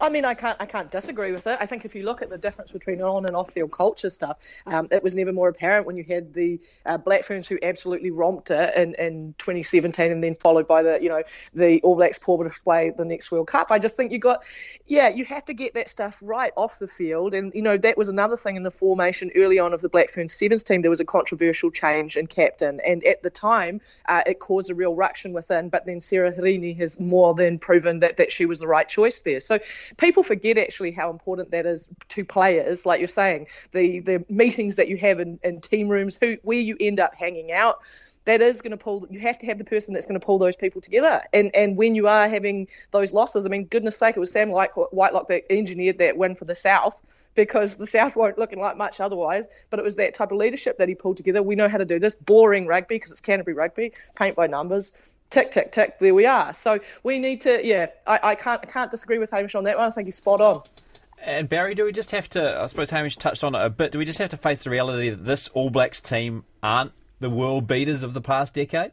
I 0.00 0.08
mean, 0.08 0.24
I 0.24 0.34
can't 0.34 0.56
I 0.58 0.66
can't 0.66 0.90
disagree 0.90 1.30
with 1.30 1.46
it. 1.46 1.58
I 1.60 1.66
think 1.66 1.84
if 1.84 1.94
you 1.94 2.04
look 2.04 2.22
at 2.22 2.30
the 2.30 2.38
difference 2.38 2.72
between 2.72 3.02
on 3.02 3.26
and 3.26 3.36
off 3.36 3.52
field 3.52 3.70
culture 3.70 4.08
stuff, 4.08 4.38
um, 4.66 4.88
it 4.90 5.02
was 5.02 5.14
never 5.14 5.32
more 5.32 5.48
apparent 5.48 5.86
when 5.86 5.96
you 5.96 6.04
had 6.04 6.32
the 6.32 6.58
uh, 6.86 6.96
Black 6.96 7.24
Ferns 7.24 7.46
who 7.46 7.58
absolutely 7.62 8.10
romped 8.10 8.50
it 8.50 8.74
in, 8.76 8.94
in 8.94 9.34
2017, 9.38 10.10
and 10.10 10.24
then 10.24 10.34
followed 10.34 10.66
by 10.66 10.82
the 10.82 10.98
you 11.02 11.10
know 11.10 11.22
the 11.52 11.80
All 11.82 11.96
Blacks 11.96 12.18
poor 12.18 12.42
display 12.42 12.90
the 12.96 13.04
next 13.04 13.30
World 13.30 13.48
Cup. 13.48 13.68
I 13.70 13.78
just 13.78 13.96
think 13.96 14.10
you 14.10 14.18
got 14.18 14.42
yeah 14.86 15.08
you 15.08 15.24
have 15.26 15.44
to 15.46 15.54
get 15.54 15.74
that 15.74 15.90
stuff 15.90 16.18
right 16.22 16.52
off 16.56 16.78
the 16.78 16.88
field, 16.88 17.34
and 17.34 17.52
you 17.54 17.62
know 17.62 17.76
that 17.76 17.98
was 17.98 18.08
another 18.08 18.38
thing 18.38 18.56
in 18.56 18.62
the 18.62 18.70
formation 18.70 19.30
early 19.36 19.58
on 19.58 19.74
of 19.74 19.82
the 19.82 19.90
Black 19.90 20.10
Ferns 20.10 20.32
Sevens 20.32 20.64
team. 20.64 20.80
There 20.80 20.90
was 20.90 21.00
a 21.00 21.04
controversial 21.04 21.70
change 21.70 22.16
in 22.16 22.26
captain, 22.26 22.80
and 22.86 23.04
at 23.04 23.22
the 23.22 23.30
time 23.30 23.82
uh, 24.08 24.22
it 24.26 24.38
caused 24.38 24.70
a 24.70 24.74
real 24.74 24.94
ruction 24.94 25.34
within. 25.34 25.68
But 25.68 25.84
then 25.84 26.00
Sarah 26.00 26.32
Hirini 26.32 26.74
has 26.78 26.98
more 26.98 27.34
than 27.34 27.58
proven 27.58 28.00
that 28.00 28.16
that 28.16 28.32
she 28.32 28.46
was 28.46 28.60
the 28.60 28.66
right 28.66 28.88
choice 28.88 29.20
there. 29.20 29.40
So 29.40 29.58
people 29.96 30.22
forget 30.22 30.58
actually 30.58 30.92
how 30.92 31.10
important 31.10 31.50
that 31.50 31.66
is 31.66 31.88
to 32.08 32.24
players, 32.24 32.86
like 32.86 33.00
you're 33.00 33.08
saying, 33.08 33.46
the 33.72 34.00
the 34.00 34.24
meetings 34.28 34.76
that 34.76 34.88
you 34.88 34.96
have 34.98 35.20
in, 35.20 35.38
in 35.42 35.60
team 35.60 35.88
rooms, 35.88 36.16
who 36.20 36.36
where 36.42 36.58
you 36.58 36.76
end 36.80 37.00
up 37.00 37.14
hanging 37.14 37.52
out 37.52 37.80
that 38.24 38.40
is 38.40 38.60
going 38.60 38.72
to 38.72 38.76
pull. 38.76 39.06
You 39.10 39.20
have 39.20 39.38
to 39.38 39.46
have 39.46 39.58
the 39.58 39.64
person 39.64 39.94
that's 39.94 40.06
going 40.06 40.18
to 40.18 40.24
pull 40.24 40.38
those 40.38 40.56
people 40.56 40.80
together. 40.80 41.22
And 41.32 41.54
and 41.54 41.76
when 41.76 41.94
you 41.94 42.06
are 42.08 42.28
having 42.28 42.68
those 42.90 43.12
losses, 43.12 43.46
I 43.46 43.48
mean, 43.48 43.64
goodness 43.64 43.96
sake, 43.96 44.16
it 44.16 44.20
was 44.20 44.30
Sam 44.30 44.50
Whitelock 44.50 45.28
that 45.28 45.50
engineered 45.50 45.98
that 45.98 46.16
win 46.16 46.34
for 46.34 46.44
the 46.44 46.54
South 46.54 47.00
because 47.34 47.76
the 47.76 47.86
South 47.86 48.16
weren't 48.16 48.38
looking 48.38 48.60
like 48.60 48.76
much 48.76 49.00
otherwise. 49.00 49.48
But 49.70 49.78
it 49.78 49.84
was 49.84 49.96
that 49.96 50.14
type 50.14 50.32
of 50.32 50.38
leadership 50.38 50.78
that 50.78 50.88
he 50.88 50.94
pulled 50.94 51.16
together. 51.16 51.42
We 51.42 51.54
know 51.54 51.68
how 51.68 51.78
to 51.78 51.84
do 51.84 51.98
this. 51.98 52.14
Boring 52.14 52.66
rugby 52.66 52.96
because 52.96 53.10
it's 53.10 53.20
Canterbury 53.20 53.54
rugby, 53.54 53.92
paint 54.16 54.36
by 54.36 54.46
numbers. 54.46 54.92
Tick, 55.30 55.52
tick, 55.52 55.72
tick. 55.72 55.98
There 56.00 56.14
we 56.14 56.26
are. 56.26 56.52
So 56.52 56.80
we 57.02 57.18
need 57.18 57.40
to. 57.42 57.64
Yeah, 57.64 57.86
I, 58.06 58.20
I 58.22 58.34
can't 58.34 58.60
I 58.62 58.66
can't 58.66 58.90
disagree 58.90 59.18
with 59.18 59.30
Hamish 59.30 59.54
on 59.54 59.64
that 59.64 59.78
one. 59.78 59.86
I 59.86 59.90
think 59.90 60.06
he's 60.06 60.16
spot 60.16 60.40
on. 60.40 60.62
And 61.22 61.48
Barry, 61.48 61.74
do 61.74 61.84
we 61.84 61.92
just 61.92 62.10
have 62.12 62.28
to? 62.30 62.60
I 62.60 62.66
suppose 62.66 62.90
Hamish 62.90 63.16
touched 63.16 63.44
on 63.44 63.54
it 63.54 63.62
a 63.64 63.70
bit. 63.70 63.92
Do 63.92 63.98
we 63.98 64.04
just 64.04 64.18
have 64.18 64.30
to 64.30 64.36
face 64.36 64.64
the 64.64 64.70
reality 64.70 65.10
that 65.10 65.24
this 65.24 65.48
All 65.48 65.70
Blacks 65.70 66.00
team 66.00 66.44
aren't 66.62 66.92
the 67.20 67.30
world 67.30 67.66
beaters 67.66 68.02
of 68.02 68.14
the 68.14 68.20
past 68.20 68.54
decade? 68.54 68.92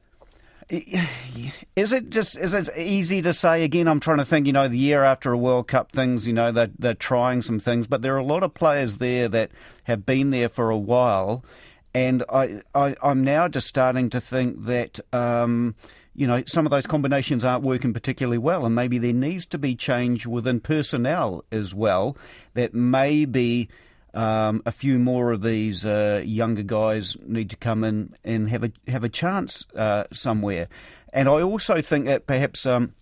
Is 0.69 1.93
it 1.93 2.09
just 2.09 2.37
is 2.37 2.53
it 2.53 2.69
easy 2.77 3.21
to 3.21 3.33
say 3.33 3.63
again? 3.63 3.87
I'm 3.87 4.01
trying 4.01 4.17
to 4.17 4.25
think. 4.25 4.47
You 4.47 4.53
know, 4.53 4.67
the 4.67 4.77
year 4.77 5.03
after 5.03 5.31
a 5.31 5.37
World 5.37 5.69
Cup, 5.69 5.93
things. 5.93 6.27
You 6.27 6.33
know, 6.33 6.51
they're 6.51 6.69
they're 6.77 6.93
trying 6.93 7.41
some 7.41 7.59
things, 7.59 7.87
but 7.87 8.01
there 8.01 8.13
are 8.15 8.19
a 8.19 8.23
lot 8.23 8.43
of 8.43 8.53
players 8.53 8.97
there 8.97 9.29
that 9.29 9.51
have 9.85 10.05
been 10.05 10.31
there 10.31 10.49
for 10.49 10.69
a 10.69 10.77
while, 10.77 11.45
and 11.93 12.21
I, 12.27 12.61
I 12.75 12.97
am 13.01 13.23
now 13.23 13.47
just 13.47 13.67
starting 13.67 14.09
to 14.11 14.21
think 14.21 14.65
that. 14.65 14.99
Um, 15.13 15.75
you 16.13 16.25
know, 16.25 16.41
some 16.47 16.65
of 16.65 16.71
those 16.71 16.87
combinations 16.87 17.45
aren't 17.45 17.63
working 17.63 17.93
particularly 17.93 18.39
well, 18.39 18.65
and 18.65 18.73
maybe 18.73 18.97
there 18.97 19.13
needs 19.13 19.45
to 19.45 19.59
be 19.59 19.75
change 19.75 20.25
within 20.25 20.59
personnel 20.59 21.45
as 21.51 21.75
well. 21.75 22.17
That 22.55 22.73
maybe 22.73 23.69
um, 24.13 24.61
a 24.65 24.71
few 24.71 24.99
more 24.99 25.31
of 25.31 25.41
these 25.41 25.85
uh, 25.85 26.21
younger 26.25 26.63
guys 26.63 27.17
need 27.25 27.49
to 27.51 27.57
come 27.57 27.83
in 27.83 28.15
and 28.23 28.49
have 28.49 28.63
a 28.63 28.71
have 28.87 29.03
a 29.03 29.09
chance 29.09 29.65
uh, 29.75 30.05
somewhere. 30.11 30.67
And 31.13 31.27
I 31.27 31.41
also 31.41 31.81
think 31.81 32.05
that 32.05 32.27
perhaps, 32.27 32.65
um, 32.65 32.93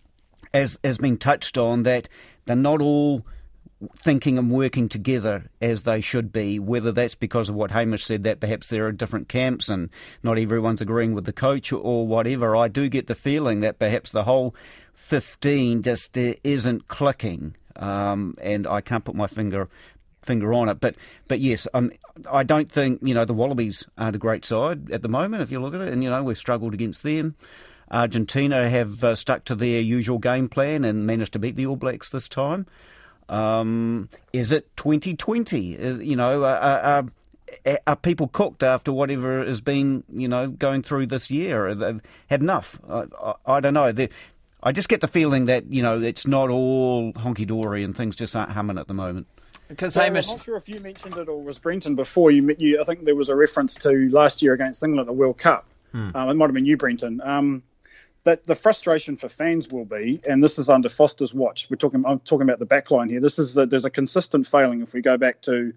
as 0.54 0.78
has 0.84 0.98
been 0.98 1.18
touched 1.18 1.58
on, 1.58 1.84
that 1.84 2.10
they're 2.46 2.56
not 2.56 2.82
all 2.82 3.26
thinking 3.98 4.38
and 4.38 4.50
working 4.50 4.88
together 4.88 5.46
as 5.62 5.84
they 5.84 6.02
should 6.02 6.32
be, 6.32 6.60
whether 6.60 6.92
that's 6.92 7.16
because 7.16 7.50
of 7.50 7.56
what 7.56 7.72
Hamish 7.72 8.06
said, 8.06 8.24
that 8.24 8.40
perhaps 8.40 8.70
there 8.70 8.86
are 8.86 8.92
different 8.92 9.28
camps 9.28 9.70
and 9.70 9.90
not 10.24 10.38
everyone's 10.38 10.82
agreeing 10.82 11.14
with 11.14 11.26
the 11.26 11.34
coach 11.34 11.72
or 11.72 12.08
whatever. 12.08 12.56
I 12.56 12.68
do 12.68 12.88
get 12.88 13.08
the 13.08 13.16
feeling 13.16 13.62
that 13.62 13.80
perhaps 13.80 14.12
the 14.12 14.24
whole 14.24 14.56
15 14.94 15.84
just 15.84 16.18
uh, 16.18 16.34
isn't 16.44 16.88
clicking. 16.88 17.56
Um, 17.76 18.36
and 18.42 18.66
I 18.66 18.80
can't 18.80 19.04
put 19.04 19.16
my 19.16 19.28
finger 19.28 19.68
finger 20.26 20.54
on 20.54 20.70
it. 20.70 20.80
But 20.80 20.96
but 21.28 21.40
yes, 21.40 21.68
um, 21.74 21.92
I 22.30 22.44
don't 22.44 22.72
think 22.72 23.00
you 23.04 23.14
know 23.14 23.26
the 23.26 23.34
Wallabies 23.34 23.86
aren't 23.98 24.16
a 24.16 24.20
great 24.20 24.46
side 24.46 24.92
at 24.92 25.02
the 25.02 25.10
moment. 25.10 25.44
If 25.44 25.52
you 25.52 25.60
look 25.60 25.74
at 25.74 25.82
it, 25.82 25.94
and 25.94 26.04
you 26.04 26.10
know 26.10 26.24
we've 26.24 26.38
struggled 26.38 26.74
against 26.74 27.04
them. 27.04 27.36
Argentina 27.92 28.68
have 28.68 29.04
uh, 29.04 29.14
stuck 29.14 29.46
to 29.46 29.56
their 29.56 29.80
usual 29.80 30.18
game 30.18 30.50
plan 30.50 30.84
and 30.84 31.06
managed 31.06 31.34
to 31.34 31.40
beat 31.40 31.56
the 31.56 31.68
All 31.68 31.76
Blacks 31.76 32.10
this 32.10 32.28
time. 32.28 32.66
Um, 33.30 34.10
is 34.34 34.52
it 34.52 34.76
2020? 34.78 35.74
Is, 35.74 36.00
you 36.00 36.16
know, 36.16 36.44
uh, 36.44 37.04
uh, 37.66 37.78
are 37.86 37.96
people 37.96 38.28
cooked 38.28 38.64
after 38.64 38.92
whatever 38.92 39.46
has 39.46 39.62
been, 39.62 40.04
you 40.12 40.28
know, 40.28 40.48
going 40.48 40.82
through 40.82 41.08
this 41.08 41.30
year? 41.30 41.74
They've 41.76 42.02
had 42.28 42.42
enough. 42.42 42.80
I, 42.90 43.06
I, 43.22 43.34
I 43.46 43.60
don't 43.60 43.76
know. 43.76 43.92
They're, 43.92 44.10
I 44.66 44.72
just 44.72 44.90
get 44.90 45.02
the 45.02 45.08
feeling 45.08 45.46
that 45.46 45.72
you 45.72 45.84
know 45.84 46.02
it's 46.02 46.26
not 46.26 46.50
all 46.50 47.14
honky 47.14 47.46
dory 47.46 47.84
and 47.84 47.96
things 47.96 48.16
just 48.16 48.36
aren't 48.36 48.52
humming 48.52 48.80
at 48.80 48.88
the 48.88 48.96
moment. 48.96 49.28
Because 49.68 49.96
Well, 49.96 50.06
Hamish, 50.06 50.28
I'm 50.28 50.36
not 50.36 50.44
sure 50.44 50.58
if 50.58 50.70
you 50.70 50.80
mentioned 50.80 51.18
it 51.18 51.28
or 51.28 51.42
was 51.42 51.60
Brenton 51.60 51.96
before. 51.96 52.32
You, 52.32 52.44
met 52.44 52.60
you, 52.60 52.80
I 52.80 52.84
think 52.84 53.04
there 53.04 53.16
was 53.16 53.30
a 53.30 53.36
reference 53.36 53.76
to 53.76 54.10
last 54.10 54.42
year 54.42 54.54
against 54.54 54.84
England 54.84 55.02
at 55.02 55.08
the 55.08 55.14
World 55.14 55.38
Cup. 55.38 55.66
Hmm. 55.92 56.12
Um, 56.14 56.30
it 56.30 56.34
might 56.36 56.46
have 56.46 56.54
been 56.54 56.66
you, 56.66 56.78
Brenton. 56.78 57.22
Um, 57.22 57.64
that 58.26 58.44
the 58.44 58.56
frustration 58.56 59.18
for 59.18 59.30
fans 59.30 59.70
will 59.70 59.86
be, 59.86 60.20
and 60.28 60.44
this 60.44 60.60
is 60.60 60.70
under 60.70 60.90
Foster's 60.90 61.34
watch. 61.34 61.70
We're 61.70 61.78
talking. 61.78 62.04
I'm 62.06 62.20
talking 62.20 62.44
about 62.44 62.60
the 62.60 62.66
back 62.66 62.92
line 62.92 63.10
here. 63.10 63.22
This 63.22 63.40
is 63.40 63.54
that 63.54 63.70
there's 63.70 63.86
a 63.86 63.90
consistent 63.90 64.48
failing 64.48 64.82
if 64.82 64.94
we 64.94 65.02
go 65.02 65.18
back 65.18 65.42
to 65.42 65.74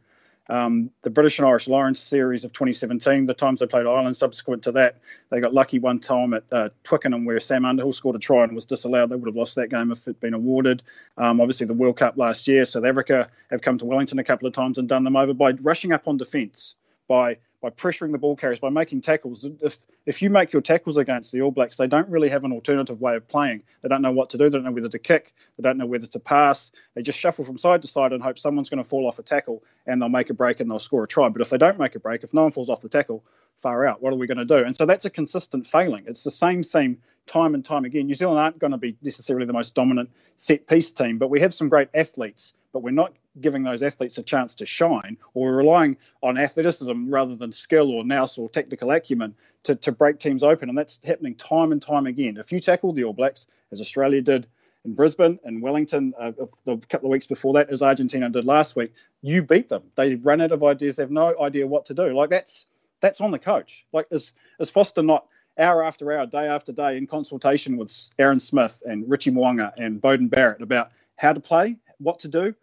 um, 0.48 0.90
the 1.02 1.10
British 1.10 1.38
and 1.38 1.46
Irish 1.46 1.68
Lions 1.68 2.00
series 2.00 2.44
of 2.44 2.52
2017, 2.52 3.26
the 3.26 3.34
times 3.34 3.60
they 3.60 3.66
played 3.66 3.86
Ireland. 3.86 4.16
Subsequent 4.16 4.64
to 4.64 4.72
that, 4.72 4.96
they 5.30 5.40
got 5.40 5.52
lucky 5.52 5.78
one 5.78 5.98
time 5.98 6.32
at 6.34 6.44
uh, 6.50 6.68
Twickenham 6.84 7.24
where 7.24 7.38
Sam 7.40 7.64
Underhill 7.64 7.92
scored 7.92 8.16
a 8.16 8.18
try 8.18 8.44
and 8.44 8.54
was 8.54 8.66
disallowed. 8.66 9.10
They 9.10 9.16
would 9.16 9.28
have 9.28 9.36
lost 9.36 9.56
that 9.56 9.68
game 9.68 9.92
if 9.92 10.02
it'd 10.02 10.20
been 10.20 10.34
awarded. 10.34 10.82
Um, 11.16 11.40
obviously, 11.40 11.66
the 11.66 11.74
World 11.74 11.96
Cup 11.96 12.16
last 12.16 12.48
year, 12.48 12.64
South 12.64 12.84
Africa 12.84 13.28
have 13.50 13.60
come 13.60 13.78
to 13.78 13.84
Wellington 13.84 14.18
a 14.18 14.24
couple 14.24 14.48
of 14.48 14.54
times 14.54 14.78
and 14.78 14.88
done 14.88 15.04
them 15.04 15.16
over 15.16 15.34
by 15.34 15.52
rushing 15.52 15.92
up 15.92 16.08
on 16.08 16.16
defence, 16.16 16.76
by 17.08 17.38
by 17.60 17.70
pressuring 17.70 18.12
the 18.12 18.18
ball 18.18 18.36
carriers, 18.36 18.60
by 18.60 18.70
making 18.70 19.00
tackles. 19.00 19.44
If 19.60 19.78
if 20.06 20.22
you 20.22 20.30
make 20.30 20.52
your 20.52 20.62
tackles 20.62 20.96
against 20.96 21.32
the 21.32 21.42
All 21.42 21.50
Blacks, 21.50 21.76
they 21.76 21.86
don't 21.86 22.08
really 22.08 22.28
have 22.28 22.44
an 22.44 22.52
alternative 22.52 23.00
way 23.00 23.16
of 23.16 23.28
playing. 23.28 23.62
They 23.82 23.88
don't 23.88 24.02
know 24.02 24.12
what 24.12 24.30
to 24.30 24.38
do. 24.38 24.44
They 24.48 24.56
don't 24.56 24.64
know 24.64 24.72
whether 24.72 24.88
to 24.88 24.98
kick. 24.98 25.34
They 25.56 25.62
don't 25.62 25.76
know 25.76 25.86
whether 25.86 26.06
to 26.06 26.20
pass. 26.20 26.70
They 26.94 27.02
just 27.02 27.18
shuffle 27.18 27.44
from 27.44 27.58
side 27.58 27.82
to 27.82 27.88
side 27.88 28.12
and 28.12 28.22
hope 28.22 28.38
someone's 28.38 28.70
going 28.70 28.82
to 28.82 28.88
fall 28.88 29.06
off 29.06 29.18
a 29.18 29.22
tackle 29.22 29.62
and 29.86 30.00
they'll 30.00 30.08
make 30.08 30.30
a 30.30 30.34
break 30.34 30.60
and 30.60 30.70
they'll 30.70 30.78
score 30.78 31.04
a 31.04 31.08
try. 31.08 31.28
But 31.28 31.42
if 31.42 31.50
they 31.50 31.58
don't 31.58 31.78
make 31.78 31.94
a 31.94 32.00
break, 32.00 32.22
if 32.22 32.32
no 32.32 32.42
one 32.42 32.52
falls 32.52 32.70
off 32.70 32.80
the 32.80 32.88
tackle, 32.88 33.24
far 33.60 33.86
out. 33.86 34.00
What 34.00 34.12
are 34.12 34.16
we 34.16 34.26
going 34.26 34.38
to 34.38 34.44
do? 34.44 34.58
And 34.58 34.76
so 34.76 34.86
that's 34.86 35.04
a 35.04 35.10
consistent 35.10 35.66
failing. 35.66 36.04
It's 36.06 36.24
the 36.24 36.30
same 36.30 36.62
theme 36.62 36.98
time 37.26 37.54
and 37.54 37.64
time 37.64 37.84
again. 37.84 38.06
New 38.06 38.14
Zealand 38.14 38.38
aren't 38.38 38.58
going 38.58 38.70
to 38.70 38.78
be 38.78 38.96
necessarily 39.02 39.46
the 39.46 39.52
most 39.52 39.74
dominant 39.74 40.10
set 40.36 40.66
piece 40.66 40.92
team, 40.92 41.18
but 41.18 41.28
we 41.28 41.40
have 41.40 41.52
some 41.52 41.68
great 41.68 41.88
athletes. 41.94 42.54
But 42.72 42.82
we're 42.82 42.90
not 42.90 43.14
giving 43.40 43.62
those 43.62 43.82
athletes 43.82 44.18
a 44.18 44.22
chance 44.22 44.56
to 44.56 44.66
shine, 44.66 45.16
or 45.34 45.54
relying 45.54 45.96
on 46.22 46.38
athleticism 46.38 47.10
rather 47.10 47.36
than 47.36 47.52
skill 47.52 47.90
or 47.90 48.04
nous 48.04 48.38
or 48.38 48.48
technical 48.48 48.90
acumen 48.90 49.34
to, 49.64 49.74
to 49.76 49.92
break 49.92 50.18
teams 50.18 50.42
open. 50.42 50.68
And 50.68 50.78
that's 50.78 51.00
happening 51.04 51.34
time 51.34 51.72
and 51.72 51.80
time 51.80 52.06
again. 52.06 52.36
If 52.36 52.52
you 52.52 52.60
tackle 52.60 52.92
the 52.92 53.04
All 53.04 53.12
Blacks, 53.12 53.46
as 53.70 53.80
Australia 53.80 54.22
did 54.22 54.46
in 54.84 54.94
Brisbane 54.94 55.38
and 55.44 55.62
Wellington 55.62 56.14
uh, 56.18 56.32
a 56.66 56.76
couple 56.76 57.08
of 57.08 57.12
weeks 57.12 57.26
before 57.26 57.54
that, 57.54 57.70
as 57.70 57.82
Argentina 57.82 58.30
did 58.30 58.44
last 58.44 58.76
week, 58.76 58.92
you 59.22 59.42
beat 59.42 59.68
them. 59.68 59.82
They 59.94 60.14
run 60.14 60.40
out 60.40 60.52
of 60.52 60.62
ideas. 60.62 60.96
They 60.96 61.02
have 61.02 61.10
no 61.10 61.34
idea 61.40 61.66
what 61.66 61.86
to 61.86 61.94
do. 61.94 62.14
Like 62.14 62.30
that's 62.30 62.66
that's 63.00 63.20
on 63.20 63.30
the 63.30 63.38
coach. 63.38 63.84
Like 63.92 64.06
is 64.10 64.32
is 64.58 64.70
Foster 64.70 65.02
not 65.02 65.26
hour 65.58 65.84
after 65.84 66.12
hour, 66.12 66.26
day 66.26 66.46
after 66.46 66.72
day 66.72 66.96
in 66.96 67.06
consultation 67.06 67.76
with 67.76 67.92
Aaron 68.18 68.40
Smith 68.40 68.82
and 68.86 69.10
Richie 69.10 69.32
Mo'unga 69.32 69.72
and 69.76 70.00
Beauden 70.00 70.30
Barrett 70.30 70.62
about 70.62 70.92
how 71.16 71.32
to 71.32 71.40
play, 71.40 71.76
what 71.98 72.20
to 72.20 72.28
do? 72.28 72.54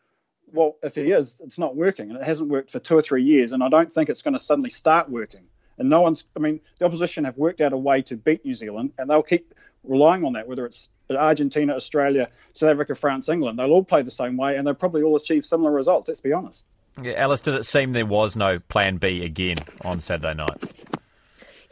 Well, 0.56 0.78
if 0.82 0.96
he 0.96 1.12
is, 1.12 1.38
it's 1.42 1.60
not 1.60 1.76
working, 1.76 2.10
and 2.10 2.18
it 2.18 2.24
hasn't 2.24 2.50
worked 2.50 2.72
for 2.72 2.80
two 2.80 2.98
or 2.98 3.02
three 3.02 3.24
years, 3.24 3.52
and 3.52 3.64
I 3.64 3.70
don't 3.70 3.92
think 3.92 4.10
it's 4.10 4.22
going 4.22 4.34
to 4.34 4.40
suddenly 4.40 4.70
start 4.70 5.10
working. 5.10 5.44
And 5.78 5.90
no 5.90 6.02
one's, 6.02 6.24
I 6.36 6.40
mean, 6.40 6.62
the 6.80 6.86
opposition 6.86 7.26
have 7.26 7.38
worked 7.38 7.60
out 7.60 7.74
a 7.74 7.78
way 7.78 8.02
to 8.04 8.16
beat 8.16 8.46
New 8.46 8.54
Zealand, 8.54 8.94
and 8.98 9.10
they'll 9.10 9.22
keep 9.22 9.54
relying 9.84 10.24
on 10.24 10.34
that, 10.34 10.48
whether 10.48 10.66
it's 10.66 10.90
Argentina, 11.10 11.76
Australia, 11.76 12.30
South 12.54 12.70
Africa, 12.70 12.96
France, 12.96 13.28
England. 13.28 13.60
They'll 13.60 13.72
all 13.72 13.84
play 13.84 14.02
the 14.02 14.12
same 14.12 14.38
way, 14.38 14.56
and 14.56 14.66
they'll 14.66 14.74
probably 14.74 15.04
all 15.04 15.16
achieve 15.18 15.46
similar 15.46 15.72
results, 15.72 16.08
let's 16.08 16.22
be 16.22 16.32
honest. 16.32 16.64
yeah, 17.02 17.14
Alice, 17.14 17.42
did 17.42 17.56
it 17.56 17.66
seem 17.66 17.92
there 17.92 18.06
was 18.06 18.38
no 18.38 18.60
plan 18.60 18.98
B 18.98 19.26
again 19.26 19.58
on 19.84 20.00
Saturday 20.00 20.34
night? 20.34 20.95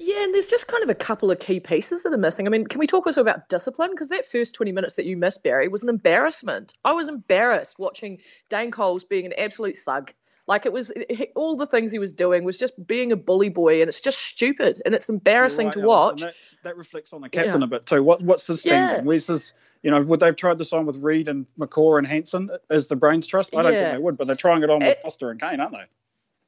Yeah, 0.06 0.24
and 0.24 0.34
there's 0.34 0.48
just 0.48 0.68
kind 0.68 0.84
of 0.84 0.90
a 0.90 0.96
couple 0.96 1.32
of 1.32 1.40
key 1.40 1.60
pieces 1.62 2.04
that 2.04 2.14
are 2.14 2.18
missing. 2.18 2.46
I 2.46 2.50
mean, 2.50 2.68
can 2.68 2.80
we 2.80 2.88
talk 2.88 3.06
also 3.06 3.22
about 3.22 3.48
discipline? 3.48 3.92
Because 3.92 4.10
that 4.10 4.26
first 4.26 4.54
20 4.56 4.74
minutes 4.74 4.96
that 4.96 5.06
you 5.06 5.16
missed, 5.16 5.44
Barry, 5.44 5.70
was 5.70 5.84
an 5.84 5.90
embarrassment. 5.90 6.74
I 6.84 6.92
was 6.92 7.08
embarrassed 7.08 7.80
watching 7.80 8.20
Dane 8.50 8.72
Coles 8.72 9.06
being 9.06 9.26
an 9.26 9.34
absolute 9.38 9.78
thug. 9.78 10.12
Like 10.46 10.66
it 10.66 10.74
was 10.74 10.92
all 11.36 11.56
the 11.56 11.66
things 11.66 11.90
he 11.90 12.00
was 12.00 12.12
doing 12.12 12.44
was 12.44 12.58
just 12.58 12.74
being 12.86 13.14
a 13.14 13.16
bully 13.16 13.48
boy, 13.48 13.80
and 13.80 13.88
it's 13.88 14.02
just 14.02 14.20
stupid 14.20 14.82
and 14.86 14.94
it's 14.94 15.08
embarrassing 15.08 15.68
Right, 15.68 15.74
to 15.76 15.80
watch. 15.88 16.20
That, 16.20 16.34
that 16.66 16.76
reflects 16.76 17.14
on 17.14 17.22
the 17.22 17.30
captain 17.30 17.62
Yeah. 17.62 17.66
a 17.68 17.70
bit 17.70 17.86
too. 17.86 18.04
What, 18.04 18.22
what's 18.22 18.46
the 18.48 18.58
steam? 18.58 18.74
Yeah. 18.74 19.02
Where's 19.04 19.28
this? 19.28 19.54
You 19.84 19.92
know, 19.92 20.02
would 20.02 20.20
they've 20.20 20.36
tried 20.36 20.58
this 20.58 20.74
on 20.74 20.86
with 20.86 20.98
Read 20.98 21.30
and 21.30 21.46
McCaw 21.58 21.98
and 21.98 22.06
Hansen 22.06 22.50
as 22.70 22.90
the 22.90 22.98
brains 22.98 23.26
trust? 23.26 23.56
I 23.56 23.62
don't 23.62 23.72
Yeah. 23.72 23.80
think 23.80 23.92
they 23.94 23.98
would, 24.04 24.18
but 24.18 24.28
they're 24.28 24.36
trying 24.36 24.64
it 24.64 24.70
on 24.70 24.80
with 24.80 24.90
It- 24.98 25.02
Foster 25.02 25.30
and 25.30 25.40
Cane, 25.40 25.62
aren't 25.62 25.72
they? 25.72 25.86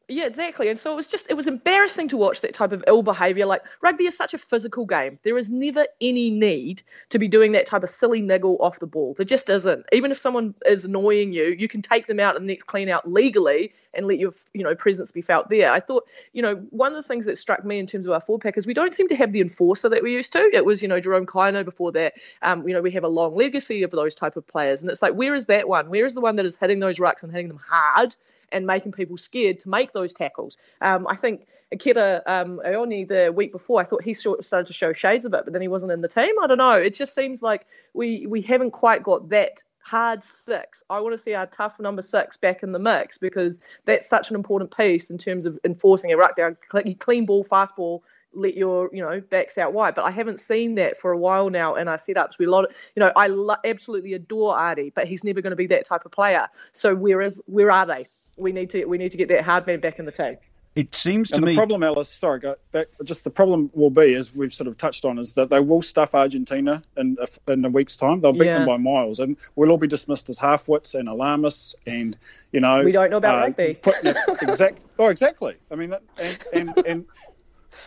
Yeah, 0.07 0.27
exactly. 0.27 0.69
And 0.69 0.77
so 0.77 0.91
it 0.91 0.95
was 0.95 1.07
just, 1.07 1.31
it 1.31 1.33
was 1.33 1.47
embarrassing 1.47 2.09
to 2.09 2.17
watch 2.17 2.41
that 2.41 2.53
type 2.53 2.73
of 2.73 2.83
ill 2.85 3.01
behaviour. 3.01 3.47
Like, 3.47 3.63
rugby 3.81 4.05
is 4.05 4.15
such 4.15 4.35
a 4.35 4.37
physical 4.37 4.85
game. 4.85 5.17
There 5.23 5.35
is 5.35 5.51
never 5.51 5.87
any 5.99 6.29
need 6.29 6.83
to 7.09 7.17
be 7.17 7.27
doing 7.27 7.53
that 7.53 7.65
type 7.65 7.81
of 7.81 7.89
silly 7.89 8.21
niggle 8.21 8.57
off 8.61 8.77
the 8.77 8.85
ball. 8.85 9.15
There 9.15 9.25
just 9.25 9.49
isn't. 9.49 9.87
Even 9.91 10.11
if 10.11 10.19
someone 10.19 10.53
is 10.63 10.85
annoying 10.85 11.33
you, 11.33 11.45
you 11.45 11.67
can 11.67 11.81
take 11.81 12.05
them 12.05 12.19
out 12.19 12.35
in 12.35 12.43
the 12.43 12.53
next 12.53 12.65
clean 12.65 12.87
out 12.87 13.11
legally 13.11 13.73
and 13.95 14.05
let 14.05 14.19
your, 14.19 14.33
you 14.53 14.63
know, 14.63 14.75
presence 14.75 15.11
be 15.11 15.23
felt 15.23 15.49
there. 15.49 15.71
I 15.71 15.79
thought, 15.79 16.07
you 16.33 16.43
know, 16.43 16.55
one 16.69 16.91
of 16.91 16.97
the 16.97 17.07
things 17.07 17.25
that 17.25 17.39
struck 17.39 17.65
me 17.65 17.79
in 17.79 17.87
terms 17.87 18.05
of 18.05 18.11
our 18.11 18.21
forward 18.21 18.43
pack 18.43 18.59
is 18.59 18.67
we 18.67 18.75
don't 18.75 18.93
seem 18.93 19.07
to 19.07 19.15
have 19.15 19.31
the 19.31 19.41
enforcer 19.41 19.89
that 19.89 20.03
we 20.03 20.13
used 20.13 20.33
to. 20.33 20.39
It 20.39 20.65
was, 20.65 20.83
you 20.83 20.87
know, 20.87 20.99
Jerome 20.99 21.25
Kaino 21.25 21.65
before 21.65 21.93
that. 21.93 22.13
Um, 22.43 22.67
you 22.67 22.75
know, 22.75 22.81
we 22.83 22.91
have 22.91 23.05
a 23.05 23.09
long 23.09 23.35
legacy 23.35 23.81
of 23.81 23.89
those 23.89 24.13
type 24.13 24.37
of 24.37 24.45
players. 24.45 24.83
And 24.83 24.91
it's 24.91 25.01
like, 25.01 25.15
where 25.15 25.33
is 25.33 25.47
that 25.47 25.67
one? 25.67 25.89
Where 25.89 26.05
is 26.05 26.13
the 26.13 26.21
one 26.21 26.35
that 26.35 26.45
is 26.45 26.55
hitting 26.55 26.79
those 26.79 26.99
rucks 26.99 27.23
and 27.23 27.31
hitting 27.31 27.47
them 27.47 27.61
hard? 27.67 28.15
And 28.51 28.65
making 28.65 28.91
people 28.91 29.17
scared 29.17 29.59
to 29.59 29.69
make 29.69 29.91
those 29.93 30.13
tackles. 30.13 30.57
Um, 30.81 31.07
I 31.07 31.15
think 31.15 31.47
Akira 31.71 32.21
um, 32.25 32.61
Ioane 32.65 33.07
the 33.07 33.31
week 33.31 33.51
before, 33.51 33.81
I 33.81 33.83
thought 33.83 34.03
he 34.03 34.13
started 34.13 34.67
to 34.67 34.73
show 34.73 34.93
shades 34.93 35.25
of 35.25 35.33
it, 35.33 35.43
but 35.43 35.53
then 35.53 35.61
he 35.61 35.67
wasn't 35.67 35.91
in 35.91 36.01
the 36.01 36.07
team. 36.07 36.35
I 36.41 36.47
don't 36.47 36.57
know. 36.57 36.73
It 36.73 36.93
just 36.93 37.13
seems 37.13 37.41
like 37.41 37.65
we 37.93 38.25
we 38.27 38.41
haven't 38.41 38.71
quite 38.71 39.03
got 39.03 39.29
that 39.29 39.63
hard 39.85 40.23
six. 40.23 40.83
I 40.89 40.99
want 40.99 41.13
to 41.13 41.17
see 41.17 41.35
our 41.35 41.45
tough 41.45 41.79
number 41.79 42.01
six 42.01 42.37
back 42.37 42.63
in 42.63 42.71
the 42.71 42.79
mix 42.79 43.19
because 43.19 43.59
that's 43.85 44.09
such 44.09 44.31
an 44.31 44.35
important 44.35 44.75
piece 44.75 45.11
in 45.11 45.19
terms 45.19 45.45
of 45.45 45.59
enforcing 45.63 46.11
a 46.11 46.17
ruck 46.17 46.35
down, 46.35 46.57
clean 46.97 47.25
ball, 47.27 47.43
fast 47.43 47.75
ball, 47.75 48.03
let 48.33 48.55
your 48.55 48.89
you 48.91 49.01
know 49.01 49.21
backs 49.21 49.57
out 49.57 49.73
wide. 49.73 49.95
But 49.95 50.05
I 50.05 50.11
haven't 50.11 50.39
seen 50.39 50.75
that 50.75 50.97
for 50.97 51.11
a 51.11 51.17
while 51.17 51.49
now 51.51 51.75
in 51.75 51.87
our 51.87 51.97
setups. 51.97 52.39
We 52.39 52.47
lot, 52.47 52.73
you 52.95 52.99
know, 52.99 53.11
I 53.15 53.27
lo- 53.27 53.55
absolutely 53.63 54.13
adore 54.13 54.55
Ardie, 54.55 54.93
but 54.93 55.07
he's 55.07 55.23
never 55.23 55.41
going 55.41 55.51
to 55.51 55.55
be 55.55 55.67
that 55.67 55.85
type 55.85 56.05
of 56.05 56.11
player. 56.11 56.47
So 56.71 56.95
where 56.95 57.21
is 57.21 57.39
where 57.45 57.71
are 57.71 57.85
they? 57.85 58.07
We 58.37 58.51
need 58.51 58.69
to 58.71 58.85
we 58.85 58.97
need 58.97 59.11
to 59.11 59.17
get 59.17 59.29
that 59.29 59.43
hard 59.43 59.65
man 59.67 59.79
back 59.79 59.99
in 59.99 60.05
the 60.05 60.11
team. 60.11 60.37
It 60.75 60.93
seems 60.93 61.29
to 61.29 61.37
and 61.37 61.45
me. 61.45 61.53
The 61.53 61.55
problem, 61.57 61.83
Alice, 61.83 62.09
sorry, 62.09 62.41
go 62.41 62.55
back. 62.73 62.87
Just 63.01 63.23
the 63.23 63.29
problem 63.29 63.71
will 63.73 63.89
be, 63.89 64.13
as 64.13 64.35
we've 64.35 64.53
sort 64.53 64.67
of 64.67 64.77
touched 64.77 65.05
on, 65.05 65.19
is 65.19 65.33
that 65.35 65.49
they 65.49 65.61
will 65.61 65.81
stuff 65.81 66.13
Argentina 66.13 66.83
in 66.97 67.17
a, 67.17 67.51
in 67.53 67.63
a 67.63 67.69
week's 67.69 67.95
time. 67.95 68.19
They'll 68.19 68.33
beat 68.33 68.47
Yeah. 68.47 68.57
them 68.57 68.65
by 68.65 68.75
miles, 68.75 69.21
and 69.21 69.37
we'll 69.55 69.71
all 69.71 69.77
be 69.77 69.87
dismissed 69.87 70.29
as 70.29 70.37
half-wits 70.37 70.93
and 70.93 71.07
alarmists, 71.07 71.75
and 71.87 72.17
you 72.51 72.59
know 72.59 72.83
We 72.83 72.91
don't 72.91 73.09
know 73.09 73.17
about 73.17 73.35
uh, 73.43 73.45
rugby. 73.45 73.75
Putting 73.81 74.15
exact. 74.41 74.81
Oh, 74.99 75.07
exactly. 75.07 75.55
I 75.71 75.75
mean, 75.75 75.91
that, 75.91 76.03
and 76.21 76.37
and 76.53 76.85
and 76.85 77.05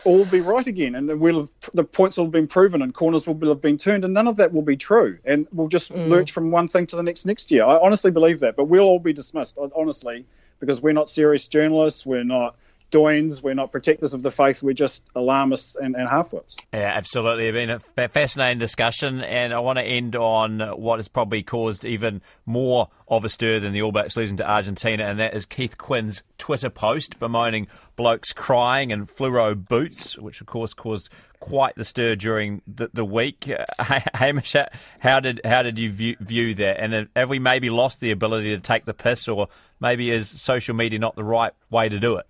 all 0.03 0.25
be 0.25 0.41
right 0.41 0.65
again, 0.65 0.95
and 0.95 1.07
then 1.07 1.19
we'll 1.19 1.41
have, 1.41 1.49
the 1.75 1.83
points 1.83 2.17
will 2.17 2.25
have 2.25 2.31
been 2.31 2.47
proven, 2.47 2.81
and 2.81 2.91
corners 2.91 3.27
will 3.27 3.49
have 3.49 3.61
been 3.61 3.77
turned, 3.77 4.03
and 4.03 4.15
none 4.15 4.27
of 4.27 4.37
that 4.37 4.51
will 4.51 4.61
be 4.63 4.77
true, 4.77 5.19
and 5.25 5.47
we'll 5.51 5.67
just 5.67 5.91
Mm. 5.93 6.07
lurch 6.09 6.31
from 6.31 6.49
one 6.49 6.67
thing 6.67 6.87
to 6.87 6.95
the 6.95 7.03
next 7.03 7.27
next 7.27 7.51
year. 7.51 7.63
I 7.65 7.77
honestly 7.77 8.09
believe 8.09 8.39
that, 8.39 8.55
but 8.55 8.63
we'll 8.65 8.85
all 8.85 8.99
be 8.99 9.13
dismissed, 9.13 9.59
honestly, 9.75 10.25
because 10.59 10.81
we're 10.81 10.93
not 10.93 11.09
serious 11.09 11.47
journalists, 11.47 12.05
we're 12.05 12.23
not 12.23 12.55
doins, 12.91 13.43
we're 13.43 13.53
not 13.53 13.71
protectors 13.71 14.13
of 14.13 14.23
the 14.23 14.31
faith, 14.31 14.63
we're 14.63 14.73
just 14.73 15.03
alarmists 15.15 15.75
and, 15.75 15.95
and 15.95 16.09
half-wits. 16.09 16.55
Yeah, 16.73 16.91
absolutely. 16.95 17.47
It's 17.47 17.85
been 17.95 18.05
a 18.05 18.09
fascinating 18.09 18.59
discussion, 18.59 19.21
and 19.21 19.53
I 19.53 19.61
want 19.61 19.77
to 19.77 19.83
end 19.83 20.15
on 20.15 20.59
what 20.59 20.97
has 20.97 21.07
probably 21.07 21.43
caused 21.43 21.85
even 21.85 22.21
more 22.45 22.89
of 23.07 23.25
a 23.25 23.29
stir 23.29 23.59
than 23.59 23.73
the 23.73 23.81
All 23.81 23.91
Blacks 23.91 24.17
losing 24.17 24.37
to 24.37 24.49
Argentina, 24.49 25.05
and 25.05 25.19
that 25.19 25.33
is 25.33 25.45
Keith 25.45 25.77
Quinn's 25.77 26.23
Twitter 26.37 26.69
post 26.69 27.19
bemoaning 27.19 27.67
blokes 27.95 28.33
crying 28.33 28.91
and 28.91 29.07
fluoro 29.07 29.53
boots, 29.55 30.17
which 30.17 30.41
of 30.41 30.47
course 30.47 30.73
caused 30.73 31.09
quite 31.39 31.75
the 31.75 31.85
stir 31.85 32.15
during 32.15 32.61
the, 32.67 32.89
the 32.93 33.05
week. 33.05 33.49
Uh, 33.49 33.65
Hamish, 34.13 34.55
how 34.99 35.19
did 35.19 35.41
how 35.43 35.63
did 35.63 35.77
you 35.77 35.91
view, 35.91 36.15
view 36.19 36.55
that? 36.55 36.79
And 36.79 37.07
have 37.15 37.29
we 37.29 37.39
maybe 37.39 37.69
lost 37.69 37.99
the 37.99 38.11
ability 38.11 38.55
to 38.55 38.59
take 38.61 38.85
the 38.85 38.93
piss, 38.93 39.27
or 39.27 39.47
maybe 39.79 40.11
is 40.11 40.29
social 40.29 40.75
media 40.75 40.99
not 40.99 41.15
the 41.15 41.23
right 41.23 41.53
way 41.69 41.89
to 41.89 41.99
do 41.99 42.17
it? 42.17 42.25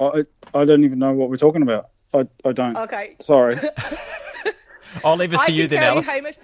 I, 0.00 0.24
I 0.54 0.64
don't 0.64 0.84
even 0.84 0.98
know 0.98 1.12
what 1.12 1.28
we're 1.28 1.36
talking 1.36 1.62
about. 1.62 1.86
I, 2.14 2.26
I 2.44 2.52
don't. 2.52 2.76
Okay. 2.76 3.16
Sorry. 3.20 3.58
I'll 5.04 5.16
leave 5.16 5.30
this 5.30 5.40
I 5.40 5.46
to 5.46 5.52
you 5.52 5.68
can 5.68 5.70
then, 5.70 5.82
tell 5.82 5.92
Alice. 5.94 6.06
you, 6.06 6.12
Hamish, 6.12 6.36
Ke- 6.36 6.38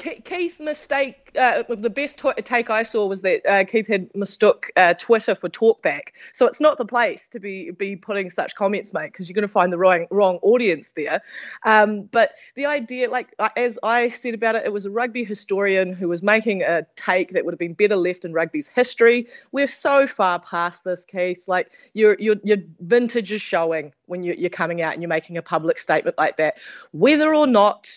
Keith 0.00 0.58
mistake. 0.58 1.30
Uh, 1.38 1.62
the 1.68 1.90
best 1.90 2.22
take 2.44 2.70
I 2.70 2.82
saw 2.82 3.06
was 3.06 3.20
that 3.22 3.46
uh, 3.46 3.64
Keith 3.64 3.86
had 3.86 4.14
mistook 4.14 4.70
uh, 4.76 4.94
Twitter 4.94 5.34
for 5.34 5.48
Talkback. 5.48 6.12
So 6.32 6.46
it's 6.46 6.60
not 6.60 6.78
the 6.78 6.84
place 6.84 7.28
to 7.28 7.40
be 7.40 7.70
be 7.70 7.96
putting 7.96 8.30
such 8.30 8.54
comments, 8.54 8.92
mate, 8.94 9.12
because 9.12 9.28
you're 9.28 9.34
going 9.34 9.46
to 9.46 9.52
find 9.52 9.72
the 9.72 9.78
wrong 9.78 10.06
wrong 10.10 10.38
audience 10.42 10.92
there. 10.92 11.22
Um, 11.64 12.02
but 12.02 12.32
the 12.54 12.66
idea, 12.66 13.10
like 13.10 13.34
as 13.56 13.78
I 13.82 14.08
said 14.08 14.34
about 14.34 14.56
it, 14.56 14.64
it 14.64 14.72
was 14.72 14.86
a 14.86 14.90
rugby 14.90 15.24
historian 15.24 15.92
who 15.92 16.08
was 16.08 16.22
making 16.22 16.62
a 16.62 16.86
take 16.96 17.32
that 17.32 17.44
would 17.44 17.52
have 17.52 17.58
been 17.58 17.74
better 17.74 17.96
left 17.96 18.24
in 18.24 18.32
rugby's 18.32 18.68
history. 18.68 19.26
We're 19.52 19.68
so 19.68 20.06
far 20.06 20.40
past 20.40 20.84
this, 20.84 21.04
Keith. 21.04 21.42
Like 21.46 21.70
your 21.92 22.16
your 22.18 22.36
your 22.42 22.58
vintage 22.80 23.32
is 23.32 23.42
showing 23.42 23.92
when 24.06 24.22
you, 24.22 24.34
you're 24.36 24.50
coming 24.50 24.82
out 24.82 24.94
and 24.94 25.02
you're 25.02 25.08
making 25.08 25.36
a 25.36 25.42
public 25.42 25.78
statement 25.78 26.16
like 26.18 26.38
that, 26.38 26.56
whether 26.92 27.34
or 27.34 27.46
not. 27.46 27.88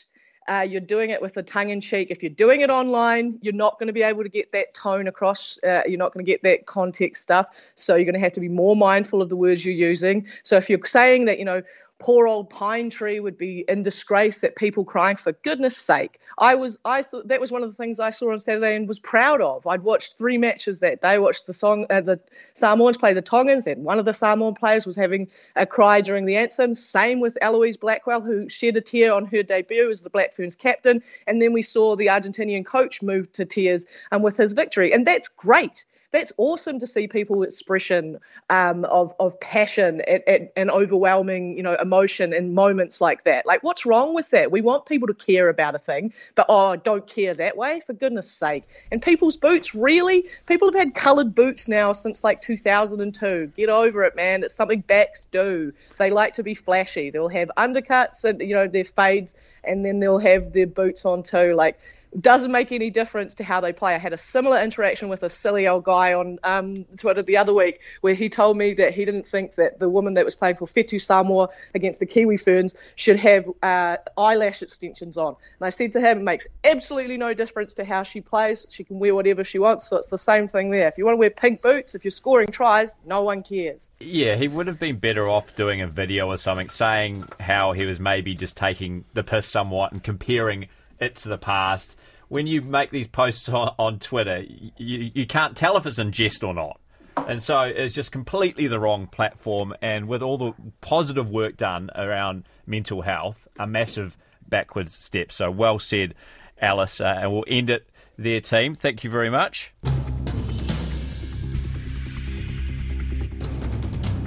Uh, 0.48 0.62
you're 0.62 0.82
doing 0.82 1.10
it 1.10 1.22
with 1.22 1.38
a 1.38 1.44
tongue 1.44 1.70
in 1.70 1.82
cheek. 1.82 2.10
If 2.12 2.22
you're 2.22 2.30
doing 2.30 2.62
it 2.62 2.70
online, 2.70 3.40
you're 3.42 3.54
not 3.54 3.80
going 3.80 3.88
to 3.88 3.94
be 3.94 4.04
able 4.04 4.24
to 4.24 4.30
get 4.30 4.52
that 4.52 4.74
tone 4.74 5.08
across. 5.08 5.58
Uh, 5.64 5.84
you're 5.88 5.98
not 5.98 6.14
going 6.14 6.26
to 6.26 6.32
get 6.32 6.44
that 6.44 6.66
context 6.66 7.24
stuff. 7.24 7.72
So 7.76 7.96
you're 7.96 8.06
going 8.06 8.14
to 8.14 8.20
have 8.20 8.34
to 8.34 8.42
be 8.42 8.50
more 8.50 8.76
mindful 8.76 9.22
of 9.22 9.30
the 9.30 9.38
words 9.38 9.64
you're 9.66 9.74
using. 9.74 10.28
So 10.44 10.58
if 10.58 10.70
you're 10.70 10.86
saying 10.86 11.26
that, 11.26 11.40
you 11.40 11.46
know, 11.46 11.62
poor 12.04 12.28
old 12.28 12.50
pine 12.50 12.90
tree 12.90 13.22
would 13.22 13.38
be 13.38 13.64
in 13.70 13.82
disgrace 13.82 14.44
at 14.44 14.58
people 14.58 14.84
crying 14.84 15.16
for 15.16 15.32
goodness 15.32 15.78
sake. 15.78 16.20
I 16.38 16.56
was 16.56 16.78
i 16.84 17.02
thought 17.02 17.30
that 17.30 17.40
was 17.40 17.52
one 17.52 17.64
of 17.64 17.70
the 17.70 17.76
things 17.76 18.00
i 18.00 18.10
saw 18.10 18.32
on 18.34 18.40
saturday 18.40 18.76
and 18.76 18.88
was 18.88 19.00
proud 19.00 19.40
of. 19.40 19.66
I'd 19.66 19.84
watched 19.84 20.18
three 20.18 20.38
matches 20.38 20.82
that 20.82 21.00
day 21.00 21.18
watched 21.18 21.48
the 21.48 21.54
song 21.54 21.86
uh, 21.90 22.02
the 22.02 22.20
samoans 22.56 22.98
play 22.98 23.14
the 23.14 23.22
tongans 23.22 23.68
and 23.68 23.86
one 23.86 24.00
of 24.00 24.06
the 24.06 24.14
samoan 24.14 24.54
players 24.54 24.86
was 24.86 24.98
having 24.98 25.30
a 25.56 25.66
cry 25.66 26.02
during 26.02 26.26
the 26.26 26.36
anthem. 26.36 26.76
Same 26.76 27.22
with 27.22 27.38
eloise 27.42 27.78
blackwell 27.78 28.22
who 28.22 28.50
shed 28.50 28.76
a 28.76 28.82
tear 28.82 29.14
on 29.14 29.26
her 29.28 29.42
debut 29.42 29.90
as 29.90 30.02
the 30.02 30.10
black 30.10 30.34
ferns 30.34 30.56
captain. 30.56 31.02
And 31.26 31.42
then 31.42 31.54
we 31.54 31.62
saw 31.62 31.96
the 31.96 32.08
argentinian 32.08 32.66
coach 32.66 33.02
move 33.02 33.32
to 33.34 33.46
tears 33.46 33.86
um, 34.12 34.22
with 34.22 34.36
his 34.36 34.52
victory. 34.52 34.94
And 34.94 35.08
that's 35.08 35.30
great 35.30 35.86
that's 36.14 36.32
awesome 36.38 36.80
to 36.80 36.88
see 36.88 37.08
people 37.08 37.42
expression 37.44 38.20
um, 38.50 38.86
of 38.86 39.14
of 39.20 39.38
passion 39.40 40.02
and, 40.08 40.24
and, 40.28 40.50
and 40.56 40.70
overwhelming 40.70 41.58
you 41.58 41.64
know 41.64 41.76
emotion 41.82 42.34
in 42.34 42.54
moments 42.54 43.02
like 43.02 43.24
that. 43.24 43.46
Like 43.46 43.64
what's 43.64 43.86
wrong 43.86 44.14
with 44.14 44.30
that? 44.30 44.52
We 44.52 44.62
want 44.62 44.86
people 44.86 45.08
to 45.08 45.14
care 45.14 45.50
about 45.50 45.76
a 45.76 45.80
thing 45.80 46.14
but 46.36 46.46
oh 46.48 46.76
don't 46.76 47.06
care 47.08 47.34
that 47.34 47.58
way 47.58 47.82
for 47.86 47.94
goodness 47.94 48.32
sake. 48.32 48.64
And 48.92 49.02
people's 49.02 49.36
boots 49.36 49.74
really? 49.74 50.30
People 50.46 50.70
have 50.70 50.76
had 50.76 50.94
colored 50.94 51.34
boots 51.34 51.68
now 51.68 51.92
since 51.94 52.24
like 52.24 52.42
2002 52.42 53.52
get 53.58 53.70
over 53.70 54.04
it 54.04 54.16
man. 54.16 54.44
It's 54.44 54.54
something 54.54 54.82
backs 54.82 55.26
do. 55.26 55.74
They 55.98 56.12
like 56.12 56.34
to 56.36 56.44
be 56.44 56.54
flashy. 56.54 57.10
They'll 57.10 57.28
have 57.30 57.52
undercuts 57.58 58.24
and 58.24 58.40
you 58.40 58.54
know 58.54 58.68
their 58.68 58.86
fades 58.86 59.36
and 59.64 59.86
then 59.86 60.00
they'll 60.00 60.20
have 60.20 60.54
their 60.54 60.68
boots 60.68 61.06
on 61.06 61.24
too 61.24 61.54
like 61.54 61.80
doesn't 62.20 62.52
make 62.52 62.72
any 62.72 62.90
difference 62.90 63.36
to 63.36 63.44
how 63.44 63.62
they 63.62 63.74
play. 63.74 63.96
I 63.96 63.98
had 63.98 64.14
a 64.14 64.18
similar 64.18 64.62
interaction 64.62 65.10
with 65.10 65.24
a 65.24 65.30
silly 65.30 65.68
old 65.68 65.84
guy 65.84 66.14
on 66.14 66.40
um, 66.44 66.86
Twitter 66.98 67.22
the 67.22 67.38
other 67.38 67.54
week 67.54 67.82
where 68.02 68.14
he 68.14 68.30
told 68.30 68.58
me 68.58 68.74
that 68.76 68.94
he 68.94 69.06
didn't 69.06 69.28
think 69.28 69.56
that 69.56 69.80
the 69.80 69.90
woman 69.90 70.16
that 70.16 70.26
was 70.26 70.36
playing 70.36 70.56
for 70.56 70.68
Fetu 70.68 71.02
Samoa 71.02 71.50
against 71.74 72.00
the 72.00 72.06
Kiwi 72.06 72.38
Ferns 72.38 72.76
should 72.96 73.18
have 73.18 73.50
uh, 73.62 73.98
eyelash 74.18 74.62
extensions 74.62 75.18
on. 75.18 75.36
And 75.60 75.66
I 75.66 75.70
said 75.70 75.94
to 75.94 76.00
him, 76.00 76.20
it 76.20 76.24
makes 76.24 76.48
absolutely 76.64 77.18
no 77.18 77.34
difference 77.34 77.74
to 77.76 77.86
how 77.86 78.04
she 78.04 78.22
plays. 78.22 78.68
She 78.70 78.84
can 78.84 79.00
wear 79.00 79.16
whatever 79.16 79.44
she 79.44 79.60
wants. 79.60 79.88
So 79.88 79.98
it's 79.98 80.08
the 80.08 80.18
same 80.18 80.48
thing 80.48 80.72
there. 80.72 80.88
If 80.88 80.98
you 80.98 81.06
want 81.06 81.16
to 81.16 81.20
wear 81.20 81.30
pink 81.30 81.62
boots, 81.62 81.96
if 81.96 82.06
you're 82.06 82.12
scoring 82.12 82.48
tries, 82.50 82.94
no 83.06 83.24
one 83.24 83.44
cares. 83.44 83.92
Yeah, 84.00 84.36
he 84.36 84.48
would 84.48 84.68
have 84.68 84.80
been 84.80 84.98
better 84.98 85.28
off 85.28 85.56
doing 85.56 85.82
a 85.82 85.88
video 85.88 86.28
or 86.28 86.38
something 86.38 86.70
saying 86.70 87.26
how 87.40 87.72
he 87.72 87.86
was 87.86 88.00
maybe 88.00 88.36
just 88.36 88.58
taking 88.58 89.06
the 89.14 89.24
piss 89.24 89.53
somewhat 89.54 89.94
and 89.94 90.04
comparing 90.04 90.68
it 91.00 91.16
to 91.18 91.30
the 91.30 91.38
past. 91.38 91.96
When 92.28 92.48
you 92.48 92.62
make 92.62 92.90
these 92.90 93.08
posts 93.08 93.48
on, 93.48 93.74
on 93.80 94.00
Twitter, 94.00 94.44
you, 94.78 95.12
you 95.14 95.26
can't 95.26 95.56
tell 95.56 95.78
if 95.78 95.86
it's 95.86 96.00
in 96.00 96.12
jest 96.12 96.44
or 96.44 96.54
not. 96.54 96.80
And 97.28 97.42
so 97.42 97.62
it's 97.62 97.94
just 97.94 98.12
completely 98.12 98.68
the 98.68 98.80
wrong 98.80 99.08
platform. 99.08 99.74
And 99.82 100.08
with 100.08 100.22
all 100.22 100.38
the 100.38 100.54
positive 100.82 101.30
work 101.30 101.58
done 101.58 101.90
around 101.96 102.44
mental 102.66 103.04
health, 103.04 103.48
a 103.58 103.68
massive 103.68 104.18
backwards 104.50 104.96
step. 104.98 105.32
So 105.32 105.50
well 105.52 105.80
said, 105.80 106.16
Alice. 106.60 107.00
Uh, 107.00 107.20
and 107.22 107.32
we'll 107.32 107.46
end 107.48 107.70
it 107.70 107.88
there, 108.18 108.42
team. 108.42 108.76
Thank 108.76 109.04
you 109.04 109.10
very 109.10 109.30
much. 109.30 109.74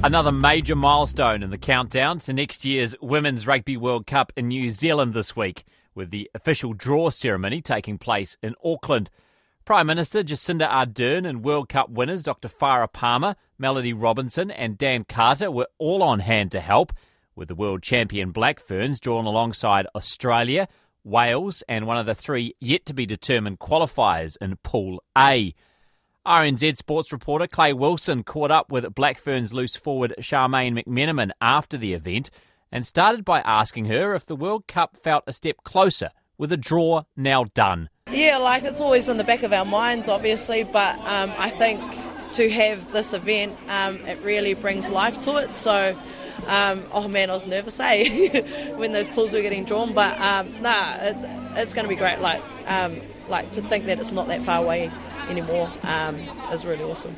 Another 0.06 0.30
major 0.30 0.76
milestone 0.76 1.42
in 1.42 1.50
the 1.50 1.58
countdown 1.58 2.20
to 2.20 2.32
next 2.32 2.64
year's 2.64 2.94
Women's 3.02 3.44
Rugby 3.44 3.76
World 3.76 4.06
Cup 4.06 4.32
in 4.36 4.46
New 4.46 4.70
Zealand 4.70 5.14
this 5.14 5.34
week, 5.34 5.64
with 5.96 6.10
the 6.10 6.30
official 6.32 6.74
draw 6.74 7.10
ceremony 7.10 7.60
taking 7.60 7.98
place 7.98 8.36
in 8.40 8.54
Auckland. 8.64 9.10
Prime 9.64 9.88
Minister 9.88 10.22
Jacinda 10.22 10.68
Ardern 10.68 11.26
and 11.28 11.42
World 11.42 11.68
Cup 11.68 11.90
winners 11.90 12.22
Dr. 12.22 12.46
Farah 12.46 12.92
Palmer, 12.92 13.34
Melodie 13.58 13.92
Robinson, 13.92 14.48
and 14.48 14.78
Dan 14.78 15.02
Carter 15.02 15.50
were 15.50 15.66
all 15.76 16.04
on 16.04 16.20
hand 16.20 16.52
to 16.52 16.60
help, 16.60 16.92
with 17.34 17.48
the 17.48 17.56
world 17.56 17.82
champion 17.82 18.30
Black 18.30 18.60
Ferns 18.60 19.00
drawn 19.00 19.24
alongside 19.24 19.88
Australia, 19.96 20.68
Wales, 21.02 21.64
and 21.68 21.84
one 21.84 21.98
of 21.98 22.06
the 22.06 22.14
three 22.14 22.54
yet 22.60 22.86
to 22.86 22.94
be 22.94 23.06
determined 23.06 23.58
qualifiers 23.58 24.36
in 24.40 24.54
Pool 24.62 25.02
A. 25.18 25.52
RNZ 26.26 26.76
sports 26.76 27.12
reporter 27.12 27.46
Clay 27.46 27.72
Wilson 27.72 28.24
caught 28.24 28.50
up 28.50 28.72
with 28.72 28.92
Black 28.96 29.16
Ferns 29.16 29.54
loose 29.54 29.76
forward 29.76 30.12
Charmaine 30.18 30.82
McMenamin 30.82 31.30
after 31.40 31.78
the 31.78 31.94
event 31.94 32.30
and 32.72 32.84
started 32.84 33.24
by 33.24 33.40
asking 33.42 33.84
her 33.84 34.12
if 34.12 34.26
the 34.26 34.34
World 34.34 34.66
Cup 34.66 34.96
felt 34.96 35.22
a 35.28 35.32
step 35.32 35.58
closer 35.62 36.10
with 36.36 36.52
a 36.52 36.56
draw 36.56 37.04
now 37.16 37.44
done. 37.54 37.90
Yeah, 38.10 38.38
like 38.38 38.64
it's 38.64 38.80
always 38.80 39.08
in 39.08 39.18
the 39.18 39.24
back 39.24 39.44
of 39.44 39.52
our 39.52 39.64
minds, 39.64 40.08
obviously, 40.08 40.64
but 40.64 40.98
um, 40.98 41.32
I 41.38 41.48
think 41.48 41.80
to 42.32 42.50
have 42.50 42.92
this 42.92 43.12
event, 43.12 43.56
um, 43.68 43.98
it 43.98 44.20
really 44.22 44.54
brings 44.54 44.90
life 44.90 45.20
to 45.20 45.36
it. 45.36 45.52
So, 45.52 45.96
um, 46.48 46.82
oh 46.90 47.06
man, 47.06 47.30
I 47.30 47.34
was 47.34 47.46
nervous, 47.46 47.78
eh, 47.78 48.70
when 48.74 48.90
those 48.90 49.06
pools 49.08 49.32
were 49.32 49.42
getting 49.42 49.64
drawn. 49.64 49.94
But 49.94 50.20
um, 50.20 50.60
nah, 50.60 50.96
it's, 51.00 51.22
it's 51.56 51.72
going 51.72 51.84
to 51.84 51.88
be 51.88 51.94
great. 51.94 52.20
Like, 52.20 52.42
um, 52.66 53.00
like 53.28 53.52
to 53.52 53.62
think 53.62 53.86
that 53.86 54.00
it's 54.00 54.10
not 54.10 54.26
that 54.26 54.44
far 54.44 54.60
away 54.60 54.90
anymore 55.28 55.70
um, 55.82 56.16
is 56.52 56.64
really 56.64 56.84
awesome. 56.84 57.14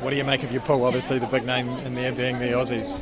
What 0.00 0.10
do 0.10 0.16
you 0.16 0.24
make 0.24 0.42
of 0.42 0.52
your 0.52 0.62
pool? 0.62 0.84
Obviously, 0.84 1.18
the 1.18 1.26
big 1.26 1.44
name 1.46 1.68
in 1.68 1.94
there 1.94 2.12
being 2.12 2.38
the 2.38 2.46
Aussies. 2.46 3.00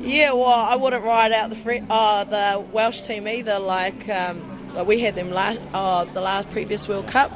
Yeah, 0.00 0.32
well, 0.32 0.46
I 0.46 0.76
wouldn't 0.76 1.04
ride 1.04 1.32
out 1.32 1.50
the 1.50 1.56
Fre- 1.56 1.84
uh, 1.90 2.24
the 2.24 2.60
Welsh 2.72 3.02
team 3.02 3.26
either. 3.26 3.58
Like, 3.58 4.08
um, 4.08 4.74
Like 4.74 4.86
we 4.86 5.00
had 5.00 5.14
them 5.14 5.30
last, 5.30 5.60
oh, 5.74 6.04
the 6.04 6.20
last 6.20 6.50
previous 6.50 6.86
World 6.86 7.08
Cup. 7.08 7.32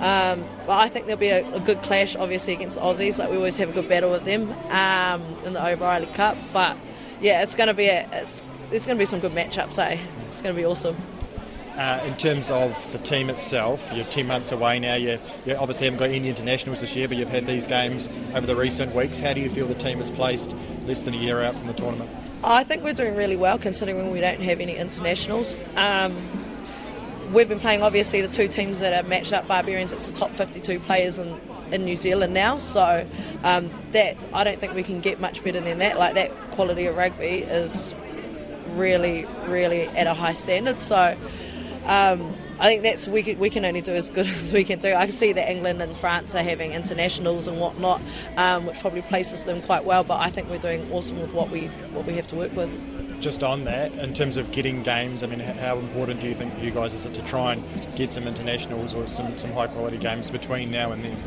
Um, 0.00 0.44
but 0.66 0.78
I 0.78 0.88
think 0.88 1.06
there'll 1.06 1.18
be 1.18 1.30
a, 1.30 1.54
a, 1.54 1.58
good 1.58 1.82
clash, 1.82 2.14
obviously, 2.14 2.52
against 2.52 2.76
the 2.76 2.82
Aussies. 2.82 3.18
Like 3.18 3.30
we 3.30 3.36
always 3.36 3.56
have 3.56 3.70
a 3.70 3.72
good 3.72 3.88
battle 3.88 4.12
with 4.12 4.24
them 4.24 4.52
um, 4.70 5.22
in 5.44 5.54
the 5.54 5.66
O'Reilly 5.66 6.06
Cup. 6.06 6.36
But 6.52 6.76
yeah, 7.20 7.42
it's 7.42 7.56
going 7.56 7.66
to 7.66 7.74
be 7.74 7.86
a, 7.86 8.08
it's, 8.12 8.44
it's 8.70 8.86
going 8.86 8.96
to 8.96 9.02
be 9.02 9.06
some 9.06 9.18
good 9.18 9.32
matchups. 9.32 9.76
Eh? 9.78 10.00
It's 10.28 10.40
going 10.40 10.54
to 10.54 10.60
be 10.60 10.64
awesome. 10.64 10.96
Uh, 11.78 12.02
in 12.04 12.16
terms 12.16 12.50
of 12.50 12.90
the 12.90 12.98
team 12.98 13.30
itself, 13.30 13.92
you're 13.94 14.04
10 14.06 14.26
months 14.26 14.50
away 14.50 14.80
now. 14.80 14.96
You, 14.96 15.16
you 15.46 15.54
obviously 15.54 15.86
haven't 15.86 16.00
got 16.00 16.10
any 16.10 16.28
internationals 16.28 16.80
this 16.80 16.96
year, 16.96 17.06
but 17.06 17.16
you've 17.16 17.28
had 17.28 17.46
these 17.46 17.68
games 17.68 18.08
over 18.34 18.48
the 18.48 18.56
recent 18.56 18.96
weeks. 18.96 19.20
How 19.20 19.32
do 19.32 19.40
you 19.40 19.48
feel 19.48 19.68
the 19.68 19.76
team 19.76 20.00
is 20.00 20.10
placed 20.10 20.56
less 20.86 21.04
than 21.04 21.14
a 21.14 21.18
year 21.18 21.40
out 21.40 21.54
from 21.54 21.68
the 21.68 21.72
tournament? 21.74 22.10
I 22.42 22.64
think 22.64 22.82
we're 22.82 22.94
doing 22.94 23.14
really 23.14 23.36
well 23.36 23.60
considering 23.60 24.10
we 24.10 24.20
don't 24.20 24.40
have 24.40 24.58
any 24.58 24.74
internationals. 24.74 25.56
Um, 25.76 26.16
we've 27.32 27.48
been 27.48 27.60
playing 27.60 27.82
obviously 27.82 28.22
the 28.22 28.28
two 28.28 28.48
teams 28.48 28.80
that 28.80 28.92
are 28.92 29.08
matched 29.08 29.32
up 29.32 29.46
Barbarians. 29.46 29.92
It's 29.92 30.08
the 30.08 30.12
top 30.12 30.32
52 30.32 30.80
players 30.80 31.20
in, 31.20 31.40
in 31.70 31.84
New 31.84 31.96
Zealand 31.96 32.34
now, 32.34 32.58
so 32.58 33.06
um, 33.44 33.70
that 33.92 34.16
I 34.32 34.42
don't 34.42 34.58
think 34.58 34.74
we 34.74 34.82
can 34.82 34.98
get 35.00 35.20
much 35.20 35.44
better 35.44 35.60
than 35.60 35.78
that. 35.78 35.96
Like 35.96 36.14
that 36.14 36.32
quality 36.50 36.86
of 36.86 36.96
rugby 36.96 37.44
is 37.44 37.94
really, 38.70 39.26
really 39.46 39.82
at 39.82 40.08
a 40.08 40.14
high 40.14 40.32
standard. 40.32 40.80
So. 40.80 41.16
Um, 41.88 42.36
I 42.60 42.68
think 42.68 42.82
that's 42.82 43.08
we 43.08 43.22
can, 43.22 43.38
we 43.38 43.50
can 43.50 43.64
only 43.64 43.80
do 43.80 43.94
as 43.94 44.08
good 44.10 44.26
as 44.28 44.52
we 44.52 44.64
can 44.64 44.78
do. 44.78 44.94
I 44.94 45.06
can 45.06 45.12
see 45.12 45.32
that 45.32 45.50
England 45.50 45.82
and 45.82 45.96
France 45.96 46.34
are 46.34 46.42
having 46.42 46.72
internationals 46.72 47.48
and 47.48 47.58
whatnot, 47.58 48.00
um, 48.36 48.66
which 48.66 48.78
probably 48.78 49.02
places 49.02 49.44
them 49.44 49.62
quite 49.62 49.84
well. 49.84 50.04
But 50.04 50.20
I 50.20 50.30
think 50.30 50.48
we're 50.48 50.58
doing 50.58 50.90
awesome 50.92 51.20
with 51.20 51.32
what 51.32 51.50
we 51.50 51.66
what 51.92 52.06
we 52.06 52.14
have 52.14 52.26
to 52.28 52.36
work 52.36 52.54
with 52.54 52.70
just 53.20 53.42
on 53.42 53.64
that, 53.64 53.92
in 53.94 54.14
terms 54.14 54.36
of 54.36 54.50
getting 54.52 54.82
games, 54.82 55.22
I 55.22 55.26
mean, 55.26 55.40
how 55.40 55.78
important 55.78 56.20
do 56.20 56.28
you 56.28 56.34
think 56.34 56.54
for 56.54 56.60
you 56.60 56.70
guys 56.70 56.94
is 56.94 57.04
it 57.04 57.14
to 57.14 57.22
try 57.22 57.52
and 57.52 57.96
get 57.96 58.12
some 58.12 58.26
internationals 58.26 58.94
or 58.94 59.06
some, 59.08 59.36
some 59.36 59.52
high 59.52 59.66
quality 59.66 59.98
games 59.98 60.30
between 60.30 60.70
now 60.70 60.92
and 60.92 61.04
then? 61.04 61.20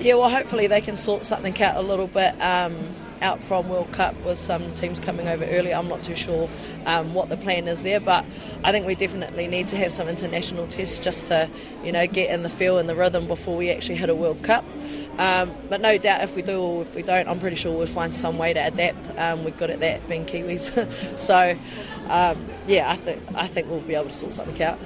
Yeah, 0.00 0.14
well, 0.14 0.30
hopefully 0.30 0.66
they 0.66 0.80
can 0.80 0.96
sort 0.96 1.24
something 1.24 1.60
out 1.62 1.76
a 1.76 1.82
little 1.82 2.06
bit. 2.06 2.40
Um, 2.40 2.94
out 3.22 3.42
from 3.42 3.68
World 3.68 3.92
Cup 3.92 4.14
with 4.24 4.38
some 4.38 4.74
teams 4.74 5.00
coming 5.00 5.28
over 5.28 5.44
early. 5.44 5.72
I'm 5.72 5.88
not 5.88 6.02
too 6.02 6.14
sure 6.14 6.48
um, 6.86 7.14
what 7.14 7.28
the 7.28 7.36
plan 7.36 7.68
is 7.68 7.82
there, 7.82 8.00
but 8.00 8.24
I 8.64 8.72
think 8.72 8.86
we 8.86 8.94
definitely 8.94 9.46
need 9.46 9.68
to 9.68 9.76
have 9.76 9.92
some 9.92 10.08
international 10.08 10.66
tests 10.66 10.98
just 10.98 11.26
to, 11.26 11.48
you 11.84 11.92
know, 11.92 12.06
get 12.06 12.30
in 12.30 12.42
the 12.42 12.48
feel 12.48 12.78
and 12.78 12.88
the 12.88 12.94
rhythm 12.94 13.26
before 13.26 13.56
we 13.56 13.70
actually 13.70 13.96
hit 13.96 14.08
a 14.08 14.14
World 14.14 14.42
Cup. 14.42 14.64
Um, 15.18 15.54
but 15.68 15.80
no 15.80 15.98
doubt 15.98 16.22
if 16.22 16.34
we 16.34 16.42
do 16.42 16.60
or 16.60 16.82
if 16.82 16.94
we 16.94 17.02
don't, 17.02 17.28
I'm 17.28 17.38
pretty 17.38 17.56
sure 17.56 17.76
we'll 17.76 17.86
find 17.86 18.14
some 18.14 18.38
way 18.38 18.52
to 18.52 18.66
adapt. 18.66 19.16
Um, 19.18 19.44
we're 19.44 19.50
good 19.50 19.70
at 19.70 19.80
that, 19.80 20.08
being 20.08 20.24
Kiwis. 20.24 21.18
so, 21.18 21.58
um, 22.08 22.46
yeah, 22.66 22.90
I 22.90 22.96
think 22.96 23.22
I 23.34 23.46
think 23.46 23.68
we'll 23.68 23.80
be 23.80 23.94
able 23.94 24.06
to 24.06 24.12
sort 24.12 24.32
something 24.32 24.62
out. 24.62 24.78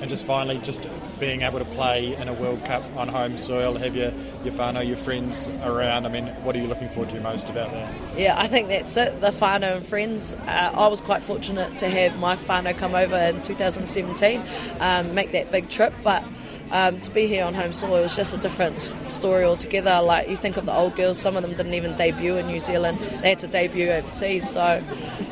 And 0.00 0.10
just 0.10 0.26
finally, 0.26 0.58
just 0.58 0.86
being 1.18 1.42
able 1.42 1.58
to 1.58 1.64
play 1.64 2.14
in 2.14 2.28
a 2.28 2.32
World 2.34 2.64
Cup 2.64 2.84
on 2.96 3.08
home 3.08 3.36
soil, 3.36 3.78
have 3.78 3.96
your, 3.96 4.12
your 4.44 4.52
whānau, 4.52 4.86
your 4.86 4.96
friends 4.96 5.48
around. 5.62 6.04
I 6.04 6.10
mean, 6.10 6.26
what 6.44 6.54
are 6.54 6.58
you 6.58 6.66
looking 6.66 6.88
forward 6.88 7.08
to 7.10 7.20
most 7.20 7.48
about 7.48 7.72
that? 7.72 8.18
Yeah, 8.18 8.38
I 8.38 8.46
think 8.46 8.68
that's 8.68 8.96
it, 8.96 9.20
the 9.20 9.30
whānau 9.30 9.76
and 9.76 9.86
friends. 9.86 10.34
Uh, 10.34 10.72
I 10.74 10.88
was 10.88 11.00
quite 11.00 11.22
fortunate 11.22 11.78
to 11.78 11.88
have 11.88 12.18
my 12.18 12.36
whānau 12.36 12.76
come 12.76 12.94
over 12.94 13.16
in 13.16 13.40
2017, 13.42 14.42
um, 14.80 15.14
make 15.14 15.32
that 15.32 15.50
big 15.50 15.70
trip, 15.70 15.94
but 16.02 16.22
um, 16.70 17.00
to 17.00 17.10
be 17.10 17.26
here 17.26 17.44
on 17.44 17.54
home 17.54 17.72
soil 17.72 18.02
was 18.02 18.16
just 18.16 18.34
a 18.34 18.38
different 18.38 18.80
story 18.80 19.44
altogether. 19.44 20.02
Like 20.02 20.28
you 20.28 20.36
think 20.36 20.56
of 20.56 20.66
the 20.66 20.72
old 20.72 20.96
girls, 20.96 21.18
some 21.18 21.36
of 21.36 21.42
them 21.42 21.52
didn't 21.52 21.74
even 21.74 21.96
debut 21.96 22.36
in 22.36 22.46
New 22.46 22.60
Zealand; 22.60 22.98
they 23.22 23.30
had 23.30 23.38
to 23.40 23.46
debut 23.46 23.90
overseas. 23.90 24.50
So 24.50 24.82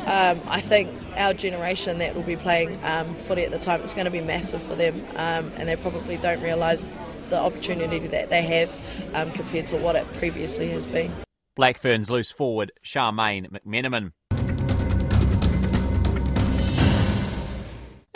um, 0.06 0.40
I 0.46 0.60
think 0.60 0.90
our 1.16 1.34
generation 1.34 1.98
that 1.98 2.14
will 2.14 2.22
be 2.22 2.36
playing 2.36 2.82
um, 2.84 3.14
footy 3.14 3.44
at 3.44 3.50
the 3.50 3.58
time, 3.58 3.80
it's 3.80 3.94
going 3.94 4.04
to 4.04 4.10
be 4.10 4.20
massive 4.20 4.62
for 4.62 4.74
them, 4.74 5.04
um, 5.16 5.52
and 5.56 5.68
they 5.68 5.76
probably 5.76 6.16
don't 6.16 6.42
realise 6.42 6.88
the 7.30 7.38
opportunity 7.38 7.98
that 8.00 8.30
they 8.30 8.42
have 8.42 8.78
um, 9.14 9.32
compared 9.32 9.66
to 9.68 9.76
what 9.76 9.96
it 9.96 10.06
previously 10.14 10.70
has 10.70 10.86
been. 10.86 11.12
Black 11.56 11.78
Ferns 11.78 12.10
loose 12.10 12.32
forward 12.32 12.72
Charmaine 12.84 13.48
McMenamin. 13.50 14.12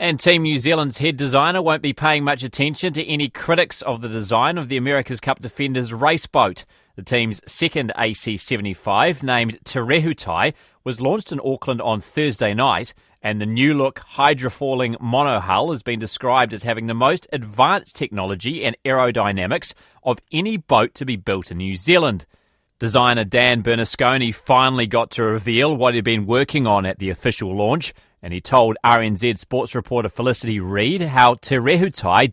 And 0.00 0.20
Team 0.20 0.42
New 0.42 0.60
Zealand's 0.60 0.98
head 0.98 1.16
designer 1.16 1.60
won't 1.60 1.82
be 1.82 1.92
paying 1.92 2.22
much 2.22 2.44
attention 2.44 2.92
to 2.92 3.04
any 3.04 3.28
critics 3.28 3.82
of 3.82 4.00
the 4.00 4.08
design 4.08 4.56
of 4.56 4.68
the 4.68 4.76
America's 4.76 5.18
Cup 5.18 5.40
Defenders 5.40 5.92
race 5.92 6.26
boat. 6.26 6.64
The 6.94 7.02
team's 7.02 7.40
second 7.50 7.92
AC75, 7.96 9.24
named 9.24 9.58
Te 9.64 9.80
Rehutai, 9.80 10.54
was 10.88 11.02
launched 11.02 11.32
in 11.32 11.40
Auckland 11.44 11.82
on 11.82 12.00
Thursday 12.00 12.54
night, 12.54 12.94
and 13.20 13.38
the 13.38 13.44
new 13.44 13.74
look 13.74 14.00
hydrofoiling 14.14 14.96
monohull 14.96 15.70
has 15.70 15.82
been 15.82 15.98
described 15.98 16.54
as 16.54 16.62
having 16.62 16.86
the 16.86 16.94
most 16.94 17.28
advanced 17.30 17.94
technology 17.94 18.64
and 18.64 18.74
aerodynamics 18.86 19.74
of 20.02 20.18
any 20.32 20.56
boat 20.56 20.94
to 20.94 21.04
be 21.04 21.14
built 21.14 21.50
in 21.50 21.58
New 21.58 21.76
Zealand. 21.76 22.24
Designer 22.78 23.24
Dan 23.24 23.62
Bernasconi 23.62 24.34
finally 24.34 24.86
got 24.86 25.10
to 25.10 25.24
reveal 25.24 25.76
what 25.76 25.92
he'd 25.92 26.04
been 26.04 26.24
working 26.24 26.66
on 26.66 26.86
at 26.86 26.98
the 26.98 27.10
official 27.10 27.54
launch 27.54 27.92
and 28.22 28.32
he 28.32 28.40
told 28.40 28.78
RNZ 28.82 29.36
sports 29.36 29.74
reporter 29.74 30.08
Felicity 30.08 30.58
Reid 30.58 31.02
how 31.02 31.34
Te 31.34 31.58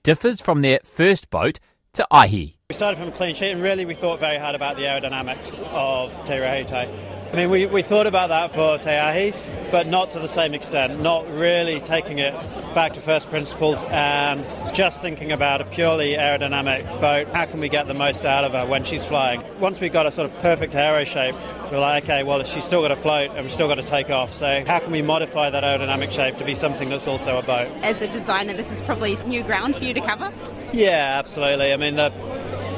differs 0.02 0.40
from 0.40 0.62
their 0.62 0.80
first 0.86 1.30
boat 1.30 1.60
Te 1.92 2.04
Aihe. 2.10 2.56
We 2.70 2.74
started 2.74 2.98
from 2.98 3.10
a 3.10 3.12
clean 3.12 3.36
sheet 3.36 3.52
and 3.52 3.62
really 3.62 3.84
we 3.84 3.96
thought 3.96 4.22
very 4.22 4.38
hard 4.38 4.56
about 4.56 4.78
the 4.78 4.84
aerodynamics 4.84 5.62
of 5.64 6.14
Te. 6.24 7.15
I 7.36 7.40
mean, 7.40 7.50
we, 7.50 7.66
we 7.66 7.82
thought 7.82 8.08
about 8.08 8.30
that 8.30 8.54
for 8.54 8.78
Te 8.78 8.92
Aihe, 8.92 9.70
but 9.70 9.88
not 9.88 10.10
to 10.12 10.20
the 10.20 10.30
same 10.30 10.54
extent, 10.54 11.02
not 11.02 11.30
really 11.30 11.82
taking 11.82 12.20
it 12.20 12.34
back 12.74 12.94
to 12.94 13.02
first 13.02 13.28
principles 13.28 13.84
and 13.90 14.46
just 14.74 15.02
thinking 15.02 15.34
about 15.34 15.60
a 15.60 15.66
purely 15.66 16.14
aerodynamic 16.14 16.88
boat. 17.02 17.28
How 17.36 17.46
can 17.46 17.60
we 17.60 17.68
get 17.68 17.88
the 17.88 17.94
most 17.94 18.26
out 18.26 18.46
of 18.46 18.54
her 18.54 18.66
when 18.66 18.86
she's 18.86 19.04
flying? 19.04 19.44
Once 19.60 19.82
we 19.82 19.90
got 19.90 20.06
a 20.06 20.12
sort 20.12 20.32
of 20.32 20.40
perfect 20.40 20.76
aero 20.76 21.04
shape, 21.04 21.36
we're 21.70 21.80
like, 21.80 22.06
okay, 22.06 22.24
well, 22.24 22.42
she's 22.46 22.64
still 22.64 22.82
got 22.82 22.88
to 22.88 22.96
float 22.96 23.32
and 23.32 23.42
we've 23.42 23.54
still 23.54 23.68
got 23.68 23.76
to 23.76 23.84
take 23.84 24.10
off. 24.10 24.32
So, 24.32 24.64
how 24.66 24.80
can 24.80 24.94
we 24.94 25.02
modify 25.02 25.50
that 25.50 25.62
aerodynamic 25.62 26.12
shape 26.12 26.38
to 26.38 26.46
be 26.46 26.56
something 26.56 26.88
that's 26.88 27.06
also 27.06 27.38
a 27.38 27.44
boat? 27.44 27.68
As 27.82 28.02
a 28.02 28.08
designer, 28.08 28.54
this 28.54 28.72
is 28.72 28.82
probably 28.82 29.18
new 29.26 29.44
ground 29.44 29.76
for 29.76 29.84
you 29.84 29.94
to 29.94 30.00
cover? 30.00 30.32
Yeah, 30.72 31.18
absolutely. 31.20 31.74
I 31.74 31.76
mean, 31.76 31.96
the, 31.96 32.12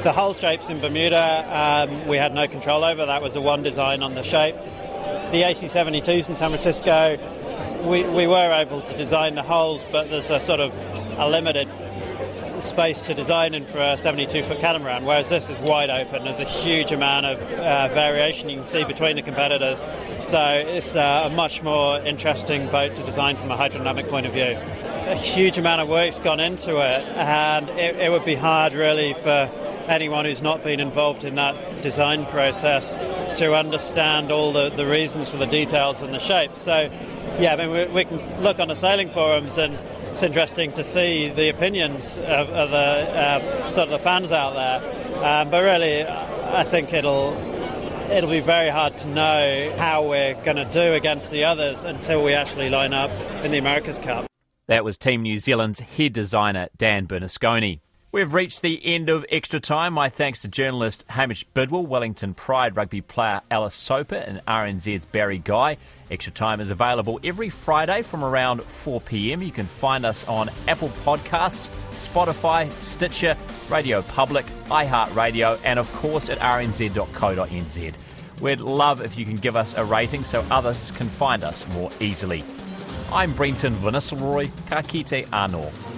the 0.02 0.12
hull 0.12 0.32
shapes 0.32 0.70
in 0.70 0.80
Bermuda, 0.80 1.88
um, 1.88 2.06
we 2.06 2.16
had 2.16 2.32
no 2.32 2.46
control 2.46 2.84
over. 2.84 3.04
That 3.04 3.20
was 3.20 3.34
the 3.34 3.40
one 3.40 3.62
design 3.62 4.02
on 4.02 4.14
the 4.14 4.22
shape. 4.22 4.54
The 5.32 5.42
AC72s 5.42 6.28
in 6.28 6.36
San 6.36 6.50
Francisco, 6.50 7.18
we, 7.84 8.04
we 8.04 8.26
were 8.26 8.52
able 8.52 8.80
to 8.82 8.96
design 8.96 9.34
the 9.34 9.42
hulls, 9.42 9.84
but 9.90 10.08
there's 10.08 10.30
a 10.30 10.40
sort 10.40 10.60
of 10.60 10.72
a 11.18 11.28
limited 11.28 11.68
space 12.62 13.02
to 13.02 13.14
design 13.14 13.54
in 13.54 13.64
for 13.66 13.78
a 13.78 13.96
72 13.96 14.42
foot 14.44 14.60
catamaran, 14.60 15.04
whereas 15.04 15.28
this 15.28 15.50
is 15.50 15.56
wide 15.58 15.90
open. 15.90 16.24
There's 16.24 16.40
a 16.40 16.44
huge 16.44 16.92
amount 16.92 17.26
of 17.26 17.42
uh, 17.42 17.88
variation 17.88 18.48
you 18.48 18.56
can 18.56 18.66
see 18.66 18.84
between 18.84 19.16
the 19.16 19.22
competitors. 19.22 19.82
So 20.22 20.62
it's 20.66 20.94
uh, 20.94 21.28
a 21.30 21.34
much 21.34 21.62
more 21.62 22.00
interesting 22.00 22.68
boat 22.70 22.94
to 22.96 23.02
design 23.04 23.36
from 23.36 23.50
a 23.50 23.56
hydrodynamic 23.56 24.08
point 24.08 24.26
of 24.26 24.32
view. 24.32 24.58
A 25.06 25.14
huge 25.14 25.58
amount 25.58 25.80
of 25.80 25.88
work's 25.88 26.18
gone 26.18 26.40
into 26.40 26.76
it, 26.76 27.02
and 27.16 27.68
it, 27.70 27.96
it 27.96 28.10
would 28.10 28.24
be 28.24 28.34
hard 28.34 28.74
really 28.74 29.14
for 29.14 29.50
anyone 29.88 30.24
who's 30.24 30.42
not 30.42 30.62
been 30.62 30.80
involved 30.80 31.24
in 31.24 31.34
that 31.36 31.82
design 31.82 32.26
process 32.26 32.94
to 33.38 33.54
understand 33.54 34.30
all 34.30 34.52
the, 34.52 34.70
the 34.70 34.86
reasons 34.86 35.28
for 35.28 35.36
the 35.36 35.46
details 35.46 36.02
and 36.02 36.14
the 36.14 36.18
shapes. 36.18 36.62
So, 36.62 36.90
yeah, 37.38 37.54
I 37.54 37.56
mean, 37.56 37.70
we, 37.70 37.84
we 37.86 38.04
can 38.04 38.42
look 38.42 38.58
on 38.58 38.68
the 38.68 38.74
sailing 38.74 39.10
forums 39.10 39.58
and 39.58 39.74
it's 39.74 40.22
interesting 40.22 40.72
to 40.72 40.84
see 40.84 41.28
the 41.30 41.48
opinions 41.48 42.18
of, 42.18 42.48
of 42.50 42.70
the 42.70 42.76
uh, 42.76 43.72
sort 43.72 43.88
of 43.88 43.90
the 43.90 43.98
fans 43.98 44.32
out 44.32 44.54
there. 44.54 45.24
Um, 45.24 45.50
but 45.50 45.62
really, 45.62 46.06
I 46.06 46.64
think 46.64 46.92
it'll 46.92 47.36
it'll 48.10 48.30
be 48.30 48.40
very 48.40 48.70
hard 48.70 48.96
to 48.98 49.06
know 49.06 49.74
how 49.76 50.08
we're 50.08 50.34
going 50.42 50.56
to 50.56 50.64
do 50.64 50.94
against 50.94 51.30
the 51.30 51.44
others 51.44 51.84
until 51.84 52.24
we 52.24 52.32
actually 52.32 52.70
line 52.70 52.94
up 52.94 53.10
in 53.44 53.52
the 53.52 53.58
America's 53.58 53.98
Cup. 53.98 54.26
That 54.66 54.84
was 54.84 54.98
Team 54.98 55.22
New 55.22 55.38
Zealand's 55.38 55.80
head 55.80 56.12
designer 56.12 56.68
Dan 56.76 57.06
Bernasconi. 57.06 57.80
We've 58.10 58.32
reached 58.32 58.62
the 58.62 58.80
end 58.86 59.10
of 59.10 59.26
extra 59.28 59.60
time. 59.60 59.92
My 59.92 60.08
thanks 60.08 60.40
to 60.40 60.48
journalist 60.48 61.04
Hamish 61.10 61.44
Bidwell, 61.52 61.84
Wellington 61.84 62.32
Pride 62.32 62.74
rugby 62.74 63.02
player 63.02 63.42
Alice 63.50 63.74
Soper, 63.74 64.14
and 64.14 64.40
RNZ's 64.46 65.04
Barry 65.04 65.36
Guy. 65.44 65.76
Extra 66.10 66.32
Time 66.32 66.58
is 66.58 66.70
available 66.70 67.20
every 67.22 67.50
Friday 67.50 68.00
from 68.00 68.24
around 68.24 68.62
4 68.62 69.02
pm. 69.02 69.42
You 69.42 69.50
can 69.50 69.66
find 69.66 70.06
us 70.06 70.26
on 70.26 70.48
Apple 70.66 70.88
Podcasts, 71.04 71.68
Spotify, 71.98 72.70
Stitcher, 72.80 73.36
Radio 73.68 74.00
Public, 74.00 74.46
iHeartRadio, 74.68 75.60
and 75.62 75.78
of 75.78 75.92
course 75.92 76.30
at 76.30 76.38
rnz.co.nz. 76.38 77.94
We'd 78.40 78.60
love 78.60 79.02
if 79.02 79.18
you 79.18 79.26
can 79.26 79.36
give 79.36 79.54
us 79.54 79.76
a 79.76 79.84
rating 79.84 80.24
so 80.24 80.42
others 80.50 80.92
can 80.92 81.10
find 81.10 81.44
us 81.44 81.68
more 81.74 81.90
easily. 82.00 82.42
I'm 83.12 83.34
Brenton 83.34 83.74
Vanessa 83.74 84.16
Ka 84.16 84.80
kite 84.80 85.26
anō. 85.26 85.97